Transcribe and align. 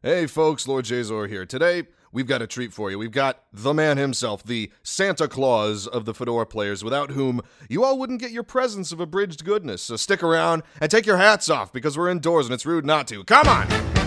Hey 0.00 0.28
folks, 0.28 0.68
Lord 0.68 0.84
Jazor 0.84 1.28
here. 1.28 1.44
Today, 1.44 1.82
we've 2.12 2.28
got 2.28 2.40
a 2.40 2.46
treat 2.46 2.72
for 2.72 2.88
you. 2.88 3.00
We've 3.00 3.10
got 3.10 3.42
the 3.52 3.74
man 3.74 3.96
himself, 3.96 4.44
the 4.44 4.70
Santa 4.84 5.26
Claus 5.26 5.88
of 5.88 6.04
the 6.04 6.14
Fedora 6.14 6.46
players, 6.46 6.84
without 6.84 7.10
whom 7.10 7.40
you 7.68 7.82
all 7.82 7.98
wouldn't 7.98 8.20
get 8.20 8.30
your 8.30 8.44
presents 8.44 8.92
of 8.92 9.00
abridged 9.00 9.44
goodness. 9.44 9.82
So 9.82 9.96
stick 9.96 10.22
around 10.22 10.62
and 10.80 10.88
take 10.88 11.04
your 11.04 11.16
hats 11.16 11.50
off 11.50 11.72
because 11.72 11.98
we're 11.98 12.10
indoors 12.10 12.46
and 12.46 12.54
it's 12.54 12.64
rude 12.64 12.86
not 12.86 13.08
to. 13.08 13.24
Come 13.24 13.48
on! 13.48 13.97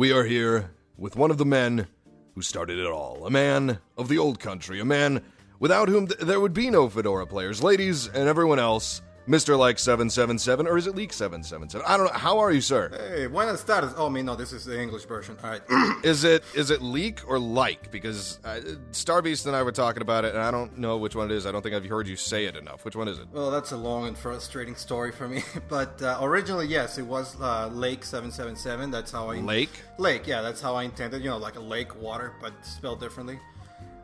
We 0.00 0.12
are 0.12 0.24
here 0.24 0.70
with 0.96 1.14
one 1.14 1.30
of 1.30 1.36
the 1.36 1.44
men 1.44 1.86
who 2.34 2.40
started 2.40 2.78
it 2.78 2.86
all. 2.86 3.26
A 3.26 3.30
man 3.30 3.80
of 3.98 4.08
the 4.08 4.16
old 4.16 4.40
country. 4.40 4.80
A 4.80 4.84
man 4.86 5.22
without 5.58 5.90
whom 5.90 6.06
th- 6.06 6.20
there 6.20 6.40
would 6.40 6.54
be 6.54 6.70
no 6.70 6.88
Fedora 6.88 7.26
players. 7.26 7.62
Ladies 7.62 8.06
and 8.06 8.26
everyone 8.26 8.58
else, 8.58 9.02
Mr. 9.28 9.56
Like 9.56 9.78
777, 9.78 10.66
or 10.66 10.76
is 10.78 10.86
it 10.86 10.94
Leak 10.96 11.12
777? 11.12 11.86
I 11.86 11.96
don't 11.96 12.06
know. 12.06 12.18
How 12.18 12.38
are 12.38 12.50
you, 12.50 12.60
sir? 12.60 12.90
Hey, 13.14 13.26
buenas 13.26 13.62
tardes. 13.62 13.92
Oh, 13.96 14.08
me, 14.08 14.22
no, 14.22 14.34
this 14.34 14.52
is 14.52 14.64
the 14.64 14.80
English 14.80 15.04
version. 15.04 15.36
All 15.44 15.50
right. 15.50 15.62
Is 16.04 16.24
it 16.24 16.42
is 16.54 16.70
it 16.70 16.80
leak 16.80 17.20
or 17.28 17.38
like? 17.38 17.90
Because 17.90 18.38
uh, 18.44 18.60
Starbeast 18.92 19.46
and 19.46 19.54
I 19.54 19.62
were 19.62 19.70
talking 19.72 20.00
about 20.02 20.24
it, 20.24 20.34
and 20.34 20.42
I 20.42 20.50
don't 20.50 20.78
know 20.78 20.96
which 20.96 21.14
one 21.14 21.30
it 21.30 21.34
is. 21.34 21.44
I 21.46 21.52
don't 21.52 21.60
think 21.62 21.74
I've 21.74 21.84
heard 21.84 22.08
you 22.08 22.16
say 22.16 22.46
it 22.46 22.56
enough. 22.56 22.84
Which 22.86 22.96
one 22.96 23.06
is 23.06 23.18
it? 23.18 23.26
well, 23.32 23.50
that's 23.50 23.72
a 23.72 23.76
long 23.76 24.06
and 24.08 24.16
frustrating 24.16 24.74
story 24.74 25.12
for 25.12 25.28
me. 25.28 25.42
But 25.68 26.00
uh, 26.02 26.18
originally, 26.22 26.66
yes, 26.66 26.96
it 26.98 27.02
was 27.06 27.38
uh, 27.40 27.68
Lake 27.68 28.04
777. 28.04 28.90
That's 28.90 29.12
how 29.12 29.30
I. 29.30 29.36
Lake? 29.40 29.70
Lake, 29.98 30.26
yeah, 30.26 30.40
that's 30.40 30.60
how 30.62 30.74
I 30.74 30.84
intended. 30.84 31.22
You 31.22 31.30
know, 31.30 31.38
like 31.38 31.56
a 31.56 31.60
lake, 31.60 31.94
water, 32.00 32.32
but 32.40 32.52
spelled 32.64 32.98
differently. 33.00 33.38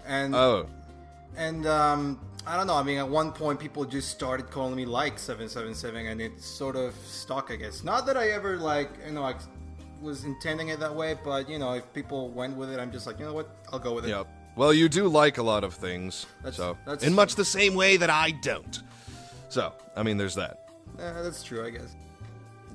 And 0.07 0.35
Oh, 0.35 0.67
and 1.37 1.67
um, 1.67 2.21
I 2.47 2.57
don't 2.57 2.67
know. 2.69 2.75
I 2.75 2.83
mean, 2.85 2.99
at 2.99 3.09
one 3.09 3.33
point, 3.33 3.59
people 3.59 3.85
just 3.85 4.09
started 4.11 4.51
calling 4.51 4.77
me 4.77 4.85
like 4.87 5.19
777, 5.19 6.07
and 6.07 6.21
it 6.21 6.41
sort 6.41 6.77
of 6.77 6.95
stuck, 7.05 7.51
I 7.51 7.57
guess. 7.57 7.83
Not 7.83 8.07
that 8.07 8.17
I 8.17 8.29
ever 8.29 8.57
like, 8.57 8.89
you 9.05 9.13
know, 9.13 9.23
like 9.23 9.39
was 10.01 10.25
intending 10.25 10.69
it 10.69 10.79
that 10.81 10.95
way, 10.95 11.17
but 11.25 11.49
you 11.49 11.59
know, 11.59 11.73
if 11.73 11.93
people 11.93 12.29
went 12.29 12.57
with 12.57 12.71
it, 12.71 12.79
I'm 12.79 12.93
just 12.93 13.07
like, 13.07 13.19
you 13.19 13.25
know 13.25 13.33
what, 13.33 13.49
I'll 13.73 13.79
go 13.79 13.95
with 13.95 14.05
it. 14.05 14.11
yep. 14.11 14.29
Well, 14.55 14.73
you 14.73 14.89
do 14.89 15.09
like 15.09 15.39
a 15.39 15.43
lot 15.43 15.65
of 15.65 15.75
things, 15.75 16.27
That's- 16.43 16.57
so 16.57 16.77
that's- 16.87 17.07
in 17.07 17.15
much 17.15 17.35
the 17.35 17.45
same 17.45 17.75
way 17.75 17.97
that 17.97 18.11
I 18.11 18.31
don't. 18.43 18.81
So, 19.49 19.73
I 19.97 20.03
mean, 20.03 20.17
there's 20.17 20.35
that. 20.37 20.69
Eh, 20.99 21.23
that's 21.23 21.43
true, 21.43 21.65
I 21.67 21.71
guess. 21.71 21.95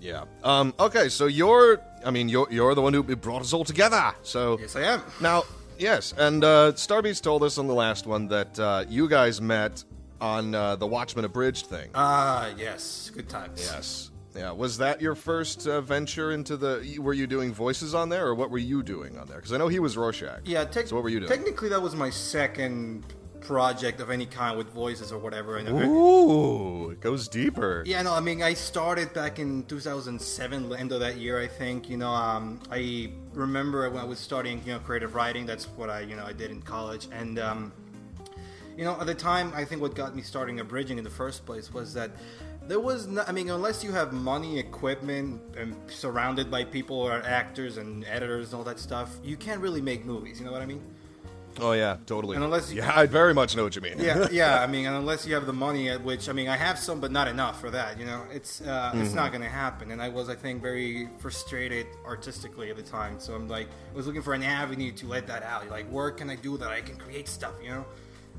Yeah. 0.02 0.26
Um. 0.44 0.74
Okay. 0.80 1.10
So 1.10 1.28
you're. 1.28 1.80
I 2.04 2.10
mean, 2.12 2.28
you're 2.28 2.48
you're 2.52 2.74
the 2.74 2.82
one 2.82 2.92
who 2.94 3.04
brought 3.04 3.42
us 3.42 3.54
all 3.54 3.64
together. 3.64 4.14
So 4.24 4.58
Yes, 4.60 4.76
I 4.76 4.82
am. 4.82 5.04
now, 5.22 5.44
yes, 5.82 6.14
and 6.18 6.44
uh, 6.44 6.72
Starbeast 6.74 7.22
told 7.24 7.44
us 7.44 7.58
on 7.58 7.68
the 7.68 7.74
last 7.74 8.06
one 8.08 8.28
that 8.30 8.58
uh, 8.60 8.86
you 8.88 9.10
guys 9.10 9.42
met 9.42 9.84
on 10.22 10.54
uh, 10.56 10.76
the 10.76 10.88
Watchmen 10.88 11.26
Abridged 11.26 11.66
thing. 11.66 11.90
Ah, 11.96 12.52
yes, 12.58 13.12
good 13.14 13.28
times. 13.28 13.60
yes. 13.72 14.12
Yeah. 14.36 14.52
Was 14.52 14.78
that 14.78 15.02
your 15.02 15.16
first 15.16 15.68
uh, 15.68 15.82
venture 15.82 16.32
into 16.32 16.56
the? 16.56 16.98
Were 17.00 17.14
you 17.14 17.28
doing 17.28 17.54
voices 17.54 17.94
on 17.94 18.08
there, 18.08 18.26
or 18.28 18.34
what 18.36 18.50
were 18.50 18.60
you 18.60 18.82
doing 18.82 19.18
on 19.18 19.28
there? 19.28 19.38
Because 19.38 19.52
I 19.52 19.58
know 19.58 19.68
he 19.68 19.80
was 19.80 19.98
Rorschach. 19.98 20.42
Yeah, 20.46 20.64
tec- 20.64 20.88
So 20.88 20.96
what 20.96 21.04
were 21.04 21.10
you 21.10 21.20
doing? 21.20 21.30
Technically, 21.30 21.68
that 21.70 21.82
was 21.82 21.96
my 21.98 22.10
second 22.10 23.04
project 23.42 24.00
of 24.00 24.10
any 24.10 24.26
kind 24.28 24.58
with 24.58 24.68
voices 24.70 25.12
or 25.12 25.18
whatever. 25.18 25.58
And 25.58 25.68
Ooh, 25.68 26.92
it 26.92 27.02
goes 27.02 27.28
deeper. 27.28 27.84
yeah, 27.86 28.02
no, 28.04 28.14
I 28.14 28.20
mean, 28.22 28.42
I 28.42 28.54
started 28.54 29.12
back 29.14 29.40
in 29.40 29.64
2007, 29.64 30.76
end 30.76 30.92
of 30.94 31.00
that 31.02 31.18
year, 31.18 31.38
I 31.42 31.48
think. 31.48 31.90
You 31.90 31.98
know, 31.98 32.12
um, 32.12 32.62
I 32.72 33.12
remember 33.34 33.90
when 33.90 34.02
I 34.02 34.06
was 34.06 34.20
studying, 34.20 34.62
you 34.66 34.74
know, 34.74 34.80
creative 34.80 35.16
writing. 35.16 35.46
That's 35.46 35.66
what 35.66 35.90
I, 35.90 36.02
you 36.02 36.16
know, 36.16 36.26
I 36.26 36.34
did 36.34 36.52
in 36.52 36.62
college, 36.62 37.08
and 37.12 37.40
um, 37.40 37.72
you 38.78 38.86
know, 38.86 39.00
at 39.00 39.08
the 39.08 39.16
time, 39.16 39.52
I 39.56 39.66
think 39.66 39.82
what 39.82 39.96
got 39.96 40.16
me 40.16 40.22
starting 40.22 40.60
abridging 40.60 40.98
in 40.98 41.04
the 41.04 41.10
first 41.10 41.46
place 41.46 41.74
was 41.74 41.94
that 41.94 42.12
there 42.68 42.80
was, 42.80 43.08
no, 43.08 43.24
I 43.28 43.32
mean, 43.32 43.50
unless 43.50 43.84
you 43.84 43.92
have 43.92 44.14
money, 44.14 44.60
equipment, 44.60 45.42
and 45.58 45.76
surrounded 45.88 46.50
by 46.50 46.64
people 46.64 47.04
who 47.04 47.12
are 47.12 47.22
actors 47.24 47.78
and 47.78 48.06
editors 48.06 48.54
and 48.54 48.60
all 48.60 48.64
that 48.64 48.80
stuff, 48.80 49.18
you 49.24 49.36
can't 49.36 49.60
really 49.60 49.82
make 49.82 50.06
movies. 50.06 50.40
You 50.40 50.46
know 50.46 50.52
what 50.52 50.62
I 50.62 50.66
mean? 50.66 50.82
Oh 51.60 51.74
yeah, 51.74 51.98
totally. 52.06 52.36
And 52.36 52.44
unless 52.46 52.72
you- 52.72 52.78
yeah, 52.78 52.92
I 52.98 53.06
very 53.06 53.34
much 53.34 53.56
know 53.56 53.64
what 53.64 53.76
you 53.76 53.82
mean. 53.82 53.96
yeah, 54.00 54.28
yeah. 54.32 54.62
I 54.62 54.68
mean, 54.68 54.86
and 54.86 54.96
unless 54.96 55.26
you 55.28 55.34
have 55.36 55.46
the 55.46 55.54
money, 55.54 55.90
at 55.90 56.04
which 56.04 56.30
I 56.30 56.34
mean, 56.34 56.48
I 56.48 56.56
have 56.58 56.78
some, 56.80 57.00
but 57.02 57.12
not 57.12 57.28
enough 57.28 57.60
for 57.60 57.70
that. 57.72 58.00
You 58.00 58.06
know, 58.06 58.24
it's 58.32 58.62
uh, 58.62 58.92
it's 58.96 59.14
not 59.14 59.32
going 59.32 59.44
to 59.44 59.50
happen. 59.50 59.92
And 59.92 60.02
I 60.02 60.10
was, 60.10 60.30
I 60.30 60.36
think, 60.36 60.62
very 60.62 61.10
frustrated 61.20 61.88
artistically 62.06 62.70
at 62.70 62.76
the 62.78 62.84
time. 62.84 63.20
So 63.20 63.34
I'm 63.36 63.48
like, 63.48 63.68
I 63.92 63.96
was 63.96 64.08
looking 64.08 64.22
for 64.22 64.34
an 64.34 64.44
avenue 64.44 64.92
to 64.94 65.08
let 65.08 65.28
that 65.28 65.44
out. 65.44 65.70
Like, 65.70 65.88
where 65.90 66.12
can 66.12 66.30
I 66.30 66.36
do 66.36 66.58
that? 66.58 66.70
I 66.70 66.82
can 66.82 66.96
create 66.98 67.28
stuff. 67.28 67.54
You 67.64 67.70
know, 67.70 67.86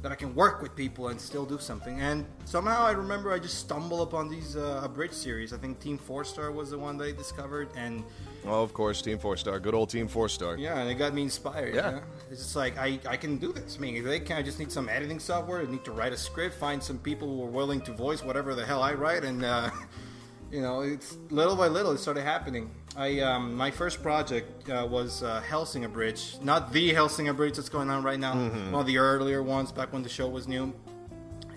that 0.03 0.11
I 0.11 0.17
can 0.17 0.35
work 0.35 0.61
with 0.61 0.75
people 0.75 1.09
and 1.09 1.21
still 1.21 1.45
do 1.47 1.59
something. 1.59 2.01
And 2.01 2.27
somehow 2.45 2.83
I 2.85 2.91
remember 2.91 3.33
I 3.33 3.39
just 3.39 3.59
stumbled 3.59 4.07
upon 4.07 4.29
these 4.29 4.57
uh, 4.57 4.81
abridged 4.83 5.15
series. 5.15 5.53
I 5.53 5.59
think 5.59 5.79
Team 5.79 5.97
Four 5.97 6.25
Star 6.25 6.51
was 6.51 6.71
the 6.71 6.79
one 6.79 6.97
that 6.99 7.05
I 7.09 7.13
discovered, 7.13 7.69
and 7.77 8.03
Oh, 8.45 8.63
of 8.63 8.75
course, 8.75 9.01
Team 9.01 9.19
Four 9.19 9.37
Star, 9.37 9.61
good 9.61 9.75
old 9.75 9.89
Team 9.91 10.09
Four 10.09 10.29
Star. 10.29 10.57
yeah, 10.57 10.81
and 10.81 10.91
it 10.91 10.97
got 10.97 11.15
me 11.15 11.23
inspired. 11.23 11.75
Yeah. 11.75 11.91
You 11.91 11.97
know? 11.97 12.03
It's 12.33 12.43
just 12.43 12.57
like 12.57 12.77
I, 12.77 12.99
I 13.09 13.17
can 13.17 13.39
do 13.39 13.53
this. 13.53 13.77
I 13.77 13.81
mean, 13.81 14.03
they 14.03 14.19
can, 14.19 14.37
I 14.37 14.43
just 14.43 14.59
need 14.59 14.73
some 14.73 14.89
editing 14.89 15.21
software. 15.21 15.61
I 15.63 15.71
need 15.71 15.85
to 15.85 15.93
write 15.93 16.13
a 16.13 16.17
script, 16.17 16.57
find 16.57 16.83
some 16.83 16.99
people 16.99 17.29
who 17.29 17.45
are 17.45 17.51
willing 17.51 17.81
to 17.83 17.93
voice 17.93 18.25
whatever 18.25 18.55
the 18.57 18.67
hell 18.67 18.83
I 18.83 18.95
write, 18.95 19.23
and 19.23 19.45
uh, 19.45 19.71
you 20.53 20.61
know, 20.61 20.83
it's 20.83 21.17
little 21.31 21.57
by 21.57 21.69
little 21.69 21.93
it 21.93 21.99
started 21.99 22.23
happening. 22.23 22.71
I 22.97 23.21
um, 23.21 23.55
my 23.55 23.71
first 23.71 24.03
project 24.03 24.69
uh, 24.69 24.87
was 24.89 25.23
uh, 25.23 25.41
Hellsing 25.41 25.85
Abridged, 25.85 26.45
not 26.45 26.73
the 26.73 26.93
Hellsing 26.93 27.29
Abridged 27.29 27.57
that's 27.57 27.71
going 27.71 27.91
on 27.91 28.03
right 28.03 28.21
now. 28.21 28.35
One 28.35 28.81
of 28.81 28.87
the 28.87 28.99
earlier 28.99 29.43
ones 29.43 29.73
back 29.73 29.93
when 29.93 30.03
the 30.03 30.09
show 30.09 30.29
was 30.29 30.47
new 30.47 30.73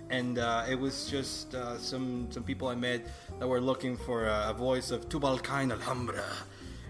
and 0.09 0.37
uh, 0.39 0.65
it 0.69 0.79
was 0.79 1.09
just 1.09 1.53
uh, 1.55 1.77
some 1.77 2.27
some 2.29 2.43
people 2.43 2.67
I 2.67 2.75
met 2.75 3.05
that 3.39 3.47
were 3.47 3.61
looking 3.61 3.97
for 3.97 4.25
a, 4.25 4.53
voice 4.53 4.91
of 4.91 5.09
Tubalcain 5.09 5.71
Alhambra. 5.71 6.23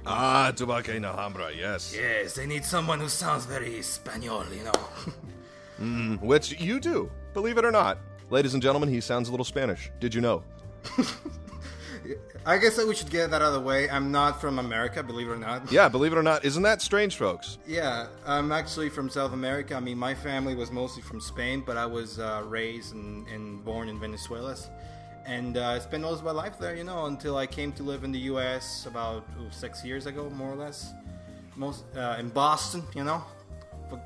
Ah, 0.06 0.52
Tubalcain 0.54 1.04
Alhambra, 1.04 1.50
yes. 1.56 1.96
Yes, 1.96 2.36
they 2.36 2.46
need 2.46 2.64
someone 2.64 3.00
who 3.00 3.10
sounds 3.10 3.46
very 3.46 3.82
Spanish, 3.82 4.26
you 4.26 4.64
know. 4.64 6.18
Which 6.22 6.60
you 6.60 6.80
do, 6.80 7.10
believe 7.34 7.58
it 7.58 7.66
or 7.66 7.72
not. 7.72 7.98
Ladies 8.30 8.54
and 8.54 8.62
gentlemen, 8.62 8.90
he 8.90 9.02
sounds 9.02 9.30
a 9.30 9.32
little 9.32 9.46
Spanish. 9.46 9.92
Did 10.00 10.14
you 10.14 10.22
know? 10.22 10.44
I 12.48 12.58
guess 12.60 12.76
that 12.76 12.88
we 12.88 12.94
should 12.94 13.10
get 13.10 13.32
that 13.32 13.42
out 13.42 13.48
of 13.48 13.54
the 13.54 13.60
way. 13.60 13.90
I'm 13.90 14.12
not 14.12 14.40
from 14.40 14.60
America, 14.60 15.02
believe 15.02 15.28
it 15.28 15.32
or 15.32 15.38
not. 15.38 15.72
Yeah, 15.72 15.90
believe 15.90 16.12
it 16.14 16.18
or 16.18 16.22
not. 16.24 16.46
Isn't 16.46 16.62
that 16.64 16.80
strange, 16.82 17.18
folks? 17.18 17.58
Yeah, 17.66 18.06
I'm 18.26 18.52
actually 18.52 18.90
from 18.90 19.10
South 19.10 19.34
America. 19.34 19.74
I 19.76 19.80
mean, 19.80 19.98
my 19.98 20.14
family 20.14 20.54
was 20.54 20.70
mostly 20.72 21.02
from 21.02 21.20
Spain, 21.20 21.64
but 21.66 21.76
I 21.76 21.88
was 21.88 22.20
uh, 22.20 22.44
raised 22.46 22.94
and, 22.94 23.28
and 23.30 23.66
born 23.66 23.90
in 23.90 24.00
Venezuela. 24.00 24.56
And 25.26 25.58
uh, 25.58 25.70
I 25.70 25.80
spent 25.80 26.04
most 26.04 26.20
of 26.20 26.26
my 26.26 26.32
life 26.32 26.60
there, 26.60 26.76
you 26.76 26.84
know, 26.84 27.06
until 27.08 27.36
I 27.36 27.48
came 27.48 27.72
to 27.74 27.84
live 27.84 28.04
in 28.04 28.12
the 28.12 28.20
U.S. 28.32 28.86
about 28.86 29.26
six 29.50 29.84
years 29.84 30.06
ago, 30.06 30.30
more 30.30 30.52
or 30.52 30.56
less. 30.56 30.94
Most 31.56 31.84
uh, 31.98 32.18
in 32.20 32.30
Boston, 32.30 32.84
you 32.94 33.04
know. 33.04 33.24
For, 33.90 34.00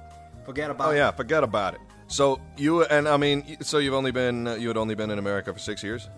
forget 0.45 0.71
about 0.71 0.88
Oh 0.88 0.91
it. 0.91 0.97
yeah, 0.97 1.11
forget 1.11 1.44
about 1.44 1.73
it. 1.73 1.81
So 2.07 2.39
you 2.57 2.83
and 2.85 3.06
I 3.07 3.17
mean, 3.17 3.57
so 3.61 3.79
you've 3.79 3.94
only 3.94 4.11
been 4.11 4.47
uh, 4.47 4.53
you 4.56 4.69
had 4.69 4.77
only 4.77 4.95
been 4.95 5.11
in 5.11 5.19
America 5.19 5.51
for 5.51 5.59
six 5.59 5.83
years. 5.83 6.09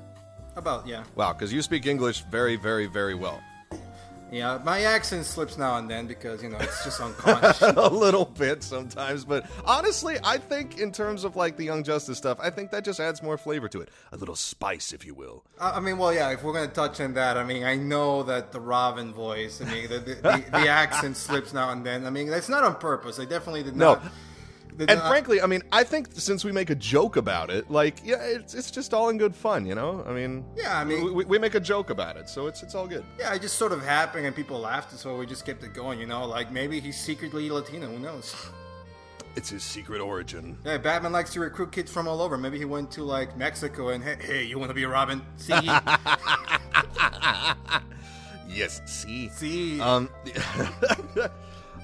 About 0.56 0.86
yeah, 0.88 1.04
Wow, 1.16 1.34
because 1.34 1.54
you 1.54 1.62
speak 1.62 1.86
English 1.86 2.24
very, 2.30 2.56
very, 2.58 2.86
very 2.86 3.16
well. 3.16 3.42
yeah. 4.32 4.60
My 4.64 4.82
accent 4.82 5.26
slips 5.26 5.58
now 5.58 5.78
and 5.78 5.90
then 5.90 6.08
because 6.08 6.44
you 6.44 6.50
know 6.50 6.58
it's 6.60 6.84
just 6.84 7.00
unconscious. 7.00 7.62
a 7.78 7.90
little 7.90 8.26
bit 8.26 8.62
sometimes, 8.64 9.24
but 9.26 9.46
honestly, 9.66 10.18
I 10.24 10.38
think 10.38 10.78
in 10.80 10.92
terms 10.92 11.24
of 11.24 11.36
like 11.38 11.56
the 11.58 11.64
Young 11.64 11.84
Justice 11.84 12.18
stuff, 12.18 12.38
I 12.42 12.50
think 12.50 12.72
that 12.72 12.84
just 12.84 13.00
adds 13.00 13.24
more 13.24 13.38
flavor 13.38 13.70
to 13.70 13.80
it, 13.82 13.90
a 14.12 14.18
little 14.18 14.36
spice, 14.36 14.92
if 14.94 15.06
you 15.06 15.14
will. 15.14 15.44
I 15.60 15.72
I 15.72 15.80
mean, 15.80 15.98
well, 15.98 16.14
yeah. 16.14 16.32
If 16.32 16.44
we're 16.44 16.54
gonna 16.54 16.68
touch 16.68 17.00
on 17.00 17.14
that, 17.14 17.38
I 17.38 17.44
mean, 17.44 17.64
I 17.64 17.76
know 17.76 18.24
that 18.24 18.52
the 18.52 18.60
Robin 18.60 19.14
voice, 19.14 19.62
I 19.62 19.66
mean, 19.72 19.88
the 19.90 20.00
the, 20.00 20.16
the, 20.16 20.44
the 20.52 20.68
accent 20.68 21.16
slips 21.18 21.54
now 21.54 21.70
and 21.72 21.86
then. 21.86 22.06
I 22.06 22.10
mean, 22.10 22.30
that's 22.30 22.50
not 22.50 22.64
on 22.66 22.76
purpose. 22.76 23.20
I 23.20 23.26
definitely 23.26 23.64
did 23.64 23.76
No. 23.78 23.94
not. 23.96 24.04
And 24.90 25.00
not- 25.00 25.08
frankly, 25.10 25.42
I 25.42 25.46
mean, 25.48 25.62
I 25.72 25.84
think 25.84 26.10
since 26.14 26.44
we 26.44 26.52
make 26.52 26.70
a 26.70 26.76
joke 26.76 27.16
about 27.18 27.50
it, 27.50 27.70
like, 27.70 28.02
yeah, 28.04 28.18
it's, 28.22 28.54
it's 28.54 28.72
just 28.72 28.94
all 28.94 29.10
in 29.10 29.18
good 29.18 29.36
fun, 29.36 29.66
you 29.66 29.76
know. 29.76 30.04
I 30.08 30.12
mean, 30.14 30.44
Yeah, 30.56 30.78
I 30.80 30.84
mean- 30.84 31.14
we, 31.14 31.26
we 31.26 31.38
make 31.40 31.56
a 31.56 31.60
joke 31.60 31.90
about 31.90 32.18
it, 32.18 32.28
so 32.30 32.48
it's 32.48 32.64
it's 32.64 32.74
all 32.76 32.88
good. 32.88 33.04
yeah, 33.20 33.34
it 33.34 33.42
just 33.42 33.58
sort 33.58 33.72
of 33.72 33.82
happened, 33.84 34.26
and 34.26 34.36
people 34.36 34.60
laughed, 34.60 34.92
so 34.98 35.18
we 35.18 35.26
just 35.26 35.46
kept 35.46 35.64
it 35.64 35.74
going. 35.74 36.00
You 36.00 36.06
know, 36.08 36.26
like 36.26 36.52
maybe 36.52 36.80
he's 36.80 37.00
secretly 37.00 37.50
Latino. 37.50 37.88
Who 37.88 38.00
knows? 38.00 38.36
It's 39.34 39.50
his 39.50 39.64
secret 39.64 40.02
origin. 40.02 40.58
Yeah, 40.66 40.78
Batman 40.78 41.14
likes 41.14 41.32
to 41.36 41.40
recruit 41.40 41.72
kids 41.72 41.90
from 41.90 42.06
all 42.06 42.22
over. 42.22 42.38
Maybe 42.38 42.58
he 42.58 42.66
went 42.66 42.92
to 42.92 43.04
like 43.06 43.38
Mexico 43.38 43.88
and 43.88 44.04
hey, 44.04 44.18
hey 44.20 44.44
you 44.44 44.60
want 44.60 44.72
to 44.72 44.74
be 44.74 44.84
a 44.84 44.90
Robin? 44.90 45.22
See, 45.38 45.54
Yes, 48.50 48.82
see. 48.86 49.30
see. 49.30 49.80
Um, 49.80 50.10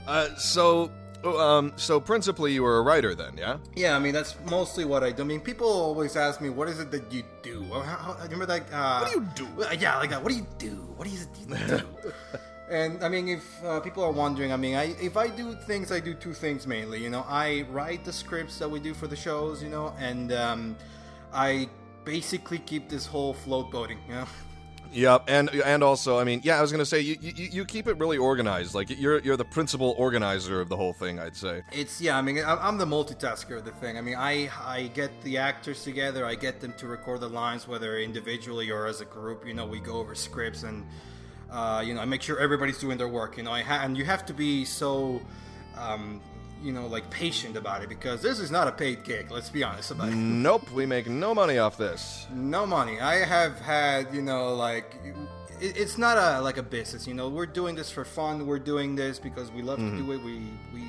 uh, 0.05 0.35
so, 0.35 0.91
um, 1.39 1.73
so 1.75 1.99
principally, 1.99 2.53
you 2.53 2.63
were 2.63 2.77
a 2.77 2.81
writer 2.81 3.13
then, 3.15 3.33
yeah? 3.37 3.57
Yeah, 3.75 3.95
I 3.95 3.99
mean 3.99 4.13
that's 4.13 4.35
mostly 4.49 4.85
what 4.85 5.03
I 5.03 5.11
do. 5.11 5.23
I 5.23 5.25
mean, 5.25 5.41
people 5.41 5.67
always 5.67 6.15
ask 6.15 6.39
me, 6.39 6.49
"What 6.49 6.67
is 6.69 6.79
it 6.79 6.89
that 6.91 7.11
you 7.11 7.23
do?" 7.41 7.63
How, 7.73 7.81
how, 7.81 8.11
remember 8.23 8.45
that? 8.45 8.63
Uh, 8.71 8.99
What 9.01 9.11
do 9.11 9.19
you 9.19 9.25
do? 9.35 9.47
Yeah, 9.79 9.97
like 9.97 10.11
that. 10.11 10.21
What 10.23 10.31
do 10.31 10.37
you 10.37 10.47
do? 10.57 10.75
What 10.97 11.07
is 11.07 11.23
it 11.25 11.29
you 11.39 11.47
do? 11.55 11.81
And 12.69 13.01
I 13.01 13.07
mean, 13.07 13.29
if 13.29 13.45
uh, 13.63 13.79
people 13.79 14.03
are 14.03 14.11
wondering, 14.11 14.51
I 14.51 14.57
mean, 14.57 14.75
I, 14.75 14.93
if 14.99 15.15
I 15.15 15.29
do 15.29 15.55
things, 15.55 15.89
I 15.89 16.01
do 16.01 16.13
two 16.13 16.33
things 16.33 16.67
mainly. 16.67 17.01
You 17.01 17.09
know, 17.09 17.23
I 17.27 17.65
write 17.71 18.03
the 18.03 18.11
scripts 18.11 18.59
that 18.59 18.69
we 18.69 18.81
do 18.81 18.93
for 18.93 19.07
the 19.07 19.15
shows, 19.15 19.63
you 19.63 19.69
know, 19.69 19.93
and 19.97 20.33
um, 20.33 20.75
I 21.33 21.69
basically 22.03 22.59
keep 22.59 22.89
this 22.89 23.05
whole 23.05 23.33
float 23.33 23.71
boating, 23.71 23.99
you 24.07 24.15
know. 24.15 24.27
Yep, 24.93 25.25
and 25.27 25.49
and 25.49 25.83
also, 25.83 26.19
I 26.19 26.23
mean, 26.23 26.41
yeah, 26.43 26.57
I 26.57 26.61
was 26.61 26.71
gonna 26.71 26.85
say 26.85 26.99
you, 26.99 27.17
you 27.21 27.33
you 27.51 27.65
keep 27.65 27.87
it 27.87 27.97
really 27.97 28.17
organized. 28.17 28.73
Like 28.73 28.89
you're 28.89 29.19
you're 29.19 29.37
the 29.37 29.45
principal 29.45 29.95
organizer 29.97 30.61
of 30.61 30.69
the 30.69 30.77
whole 30.77 30.93
thing. 30.93 31.19
I'd 31.19 31.35
say. 31.35 31.63
It's 31.71 32.01
yeah. 32.01 32.17
I 32.17 32.21
mean, 32.21 32.39
I'm 32.45 32.77
the 32.77 32.85
multitasker 32.85 33.57
of 33.57 33.65
the 33.65 33.71
thing. 33.71 33.97
I 33.97 34.01
mean, 34.01 34.15
I 34.15 34.49
I 34.63 34.91
get 34.93 35.11
the 35.23 35.37
actors 35.37 35.83
together. 35.83 36.25
I 36.25 36.35
get 36.35 36.59
them 36.59 36.73
to 36.77 36.87
record 36.87 37.21
the 37.21 37.29
lines, 37.29 37.67
whether 37.67 37.99
individually 37.99 38.71
or 38.71 38.87
as 38.87 39.01
a 39.01 39.05
group. 39.05 39.47
You 39.47 39.53
know, 39.53 39.65
we 39.65 39.79
go 39.79 39.93
over 39.93 40.15
scripts 40.15 40.63
and 40.63 40.85
uh, 41.51 41.83
you 41.85 41.93
know, 41.93 42.01
I 42.01 42.05
make 42.05 42.21
sure 42.21 42.39
everybody's 42.39 42.79
doing 42.79 42.97
their 42.97 43.07
work. 43.07 43.37
You 43.37 43.43
know, 43.43 43.51
I 43.51 43.61
ha- 43.61 43.81
and 43.83 43.97
you 43.97 44.05
have 44.05 44.25
to 44.27 44.33
be 44.33 44.65
so. 44.65 45.21
Um, 45.77 46.21
you 46.63 46.71
know, 46.71 46.87
like 46.87 47.09
patient 47.09 47.55
about 47.57 47.83
it 47.83 47.89
because 47.89 48.21
this 48.21 48.39
is 48.39 48.49
not 48.51 48.67
a 48.67 48.71
paid 48.71 49.03
gig. 49.03 49.29
Let's 49.31 49.49
be 49.49 49.63
honest 49.63 49.91
about 49.91 50.09
it. 50.09 50.15
Nope, 50.15 50.71
we 50.71 50.85
make 50.85 51.07
no 51.07 51.33
money 51.35 51.57
off 51.57 51.77
this. 51.77 52.27
No 52.33 52.65
money. 52.65 52.99
I 52.99 53.15
have 53.25 53.59
had, 53.59 54.13
you 54.13 54.21
know, 54.21 54.53
like 54.55 54.95
it's 55.59 55.97
not 55.97 56.17
a 56.17 56.41
like 56.41 56.57
a 56.57 56.63
business. 56.63 57.07
You 57.07 57.13
know, 57.13 57.29
we're 57.29 57.45
doing 57.45 57.75
this 57.75 57.89
for 57.91 58.05
fun. 58.05 58.45
We're 58.45 58.59
doing 58.59 58.95
this 58.95 59.19
because 59.19 59.51
we 59.51 59.61
love 59.61 59.79
Mm-hmm. 59.79 59.97
to 59.97 60.03
do 60.03 60.11
it. 60.13 60.23
We 60.23 60.41
we 60.73 60.83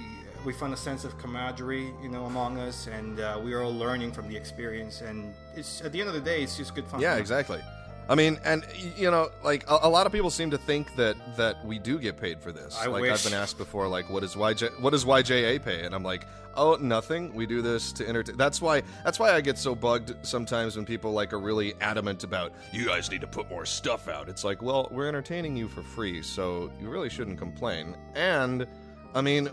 we 0.46 0.52
find 0.52 0.72
a 0.72 0.76
sense 0.76 1.04
of 1.04 1.18
camaraderie, 1.18 1.92
you 2.02 2.08
know, 2.08 2.24
among 2.26 2.58
us, 2.58 2.86
and 2.86 3.18
uh, 3.20 3.40
we 3.42 3.52
are 3.54 3.62
all 3.62 3.74
learning 3.74 4.12
from 4.12 4.28
the 4.28 4.36
experience. 4.36 5.00
And 5.00 5.34
it's 5.56 5.80
at 5.82 5.92
the 5.92 6.00
end 6.00 6.08
of 6.08 6.14
the 6.14 6.20
day, 6.20 6.42
it's 6.42 6.56
just 6.56 6.74
good 6.74 6.86
fun. 6.86 7.00
Yeah, 7.00 7.16
exactly. 7.16 7.60
I 8.08 8.14
mean, 8.14 8.40
and 8.42 8.64
you 8.96 9.10
know, 9.10 9.30
like 9.44 9.64
a, 9.68 9.80
a 9.82 9.88
lot 9.88 10.06
of 10.06 10.12
people 10.12 10.30
seem 10.30 10.50
to 10.50 10.58
think 10.58 10.96
that 10.96 11.36
that 11.36 11.62
we 11.64 11.78
do 11.78 11.98
get 11.98 12.16
paid 12.16 12.40
for 12.40 12.52
this. 12.52 12.78
I 12.80 12.86
like 12.86 13.02
wish. 13.02 13.12
I've 13.12 13.24
been 13.30 13.38
asked 13.38 13.58
before, 13.58 13.86
like, 13.86 14.08
what 14.08 14.24
is 14.24 14.34
YJ? 14.34 14.80
What 14.80 14.90
does 14.90 15.04
YJA 15.04 15.62
pay? 15.62 15.84
And 15.84 15.94
I'm 15.94 16.02
like, 16.02 16.26
oh, 16.56 16.78
nothing. 16.80 17.34
We 17.34 17.44
do 17.44 17.60
this 17.60 17.92
to 17.92 18.08
entertain. 18.08 18.38
That's 18.38 18.62
why. 18.62 18.82
That's 19.04 19.18
why 19.18 19.32
I 19.32 19.42
get 19.42 19.58
so 19.58 19.74
bugged 19.74 20.14
sometimes 20.22 20.76
when 20.76 20.86
people 20.86 21.12
like 21.12 21.34
are 21.34 21.38
really 21.38 21.74
adamant 21.82 22.24
about 22.24 22.52
you 22.72 22.86
guys 22.86 23.10
need 23.10 23.20
to 23.20 23.26
put 23.26 23.50
more 23.50 23.66
stuff 23.66 24.08
out. 24.08 24.30
It's 24.30 24.42
like, 24.42 24.62
well, 24.62 24.88
we're 24.90 25.08
entertaining 25.08 25.54
you 25.54 25.68
for 25.68 25.82
free, 25.82 26.22
so 26.22 26.72
you 26.80 26.88
really 26.88 27.10
shouldn't 27.10 27.38
complain. 27.38 27.94
And 28.14 28.66
I 29.14 29.20
mean, 29.20 29.50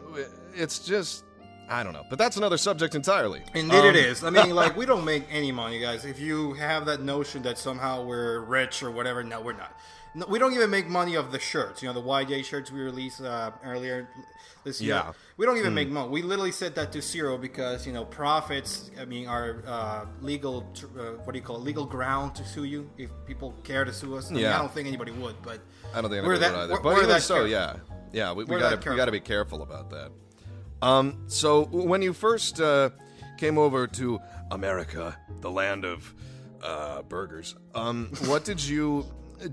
it's 0.54 0.80
just. 0.80 1.25
I 1.70 1.84
don't 1.84 1.94
know, 1.94 2.06
but 2.10 2.18
that's 2.20 2.38
another 2.38 2.58
subject 2.58 2.96
entirely. 2.96 3.42
Indeed, 3.54 3.78
Um, 3.78 3.86
it 3.88 3.96
is. 3.96 4.24
I 4.24 4.30
mean, 4.30 4.52
like 4.56 4.76
we 4.78 4.86
don't 4.86 5.06
make 5.06 5.26
any 5.32 5.52
money, 5.52 5.80
guys. 5.80 6.06
If 6.06 6.20
you 6.20 6.54
have 6.54 6.86
that 6.86 7.02
notion 7.02 7.42
that 7.44 7.58
somehow 7.58 8.04
we're 8.04 8.40
rich 8.42 8.84
or 8.84 8.92
whatever, 8.92 9.24
no, 9.24 9.42
we're 9.42 9.54
not. 9.54 9.72
No, 10.14 10.26
we 10.28 10.40
don't 10.40 10.54
even 10.54 10.70
make 10.70 10.88
money 10.88 11.16
of 11.16 11.32
the 11.32 11.40
shirts. 11.40 11.82
You 11.82 11.90
know, 11.90 11.94
the 11.94 12.02
YJ 12.02 12.46
shirts 12.46 12.72
we 12.72 12.80
released 12.82 13.20
uh, 13.22 13.52
earlier 13.66 14.08
this 14.64 14.80
year. 14.82 14.96
Yeah. 14.96 15.12
We 15.38 15.46
don't 15.46 15.58
even 15.58 15.74
make 15.74 15.90
money. 15.90 16.08
We 16.10 16.22
literally 16.22 16.54
set 16.54 16.74
that 16.76 16.94
to 16.94 17.02
zero 17.02 17.38
because 17.38 17.86
you 17.86 17.92
know 17.92 18.06
profits. 18.06 18.92
I 19.00 19.04
mean, 19.06 19.28
are 19.28 19.62
uh, 19.68 20.06
legal. 20.22 20.62
tr- 20.74 20.86
Uh, 20.98 21.04
what 21.26 21.34
do 21.34 21.40
you 21.40 21.44
call 21.44 21.58
it? 21.58 21.64
Legal 21.64 21.86
ground 21.86 22.34
to 22.36 22.46
sue 22.46 22.64
you 22.64 22.90
if 22.98 23.10
people 23.26 23.54
care 23.64 23.84
to 23.84 23.92
sue 23.92 24.16
us. 24.16 24.30
I, 24.30 24.34
mean, 24.36 24.44
Yeah. 24.44 24.56
I 24.56 24.60
don't 24.60 24.72
think 24.74 24.88
anybody 24.88 25.12
would, 25.12 25.36
but 25.42 25.60
I 25.94 26.00
don't 26.02 26.10
think 26.10 26.26
we're 26.26 26.36
anybody 26.36 26.40
that- 26.40 26.52
would 26.54 26.60
either. 26.60 26.74
we're- 26.74 26.84
but 26.84 26.96
we're 26.96 27.04
even 27.04 27.20
so, 27.22 27.44
yeah, 27.46 27.76
yeah, 28.14 28.32
we, 28.32 28.46
we 28.46 28.58
gotta 28.58 28.90
we 28.90 28.96
gotta 28.96 29.12
be 29.12 29.20
careful 29.20 29.64
about 29.64 29.90
that. 29.90 30.12
Um, 30.86 31.24
so 31.26 31.64
when 31.66 32.04
you 32.04 32.14
first 32.14 32.62
uh, 32.62 32.92
came 33.38 33.58
over 33.58 33.88
to 33.88 34.22
America, 34.52 35.18
the 35.42 35.50
land 35.50 35.84
of 35.84 36.14
uh, 36.62 37.02
burgers, 37.02 37.56
um, 37.74 38.12
what 38.26 38.46
did 38.46 38.64
you 38.64 39.04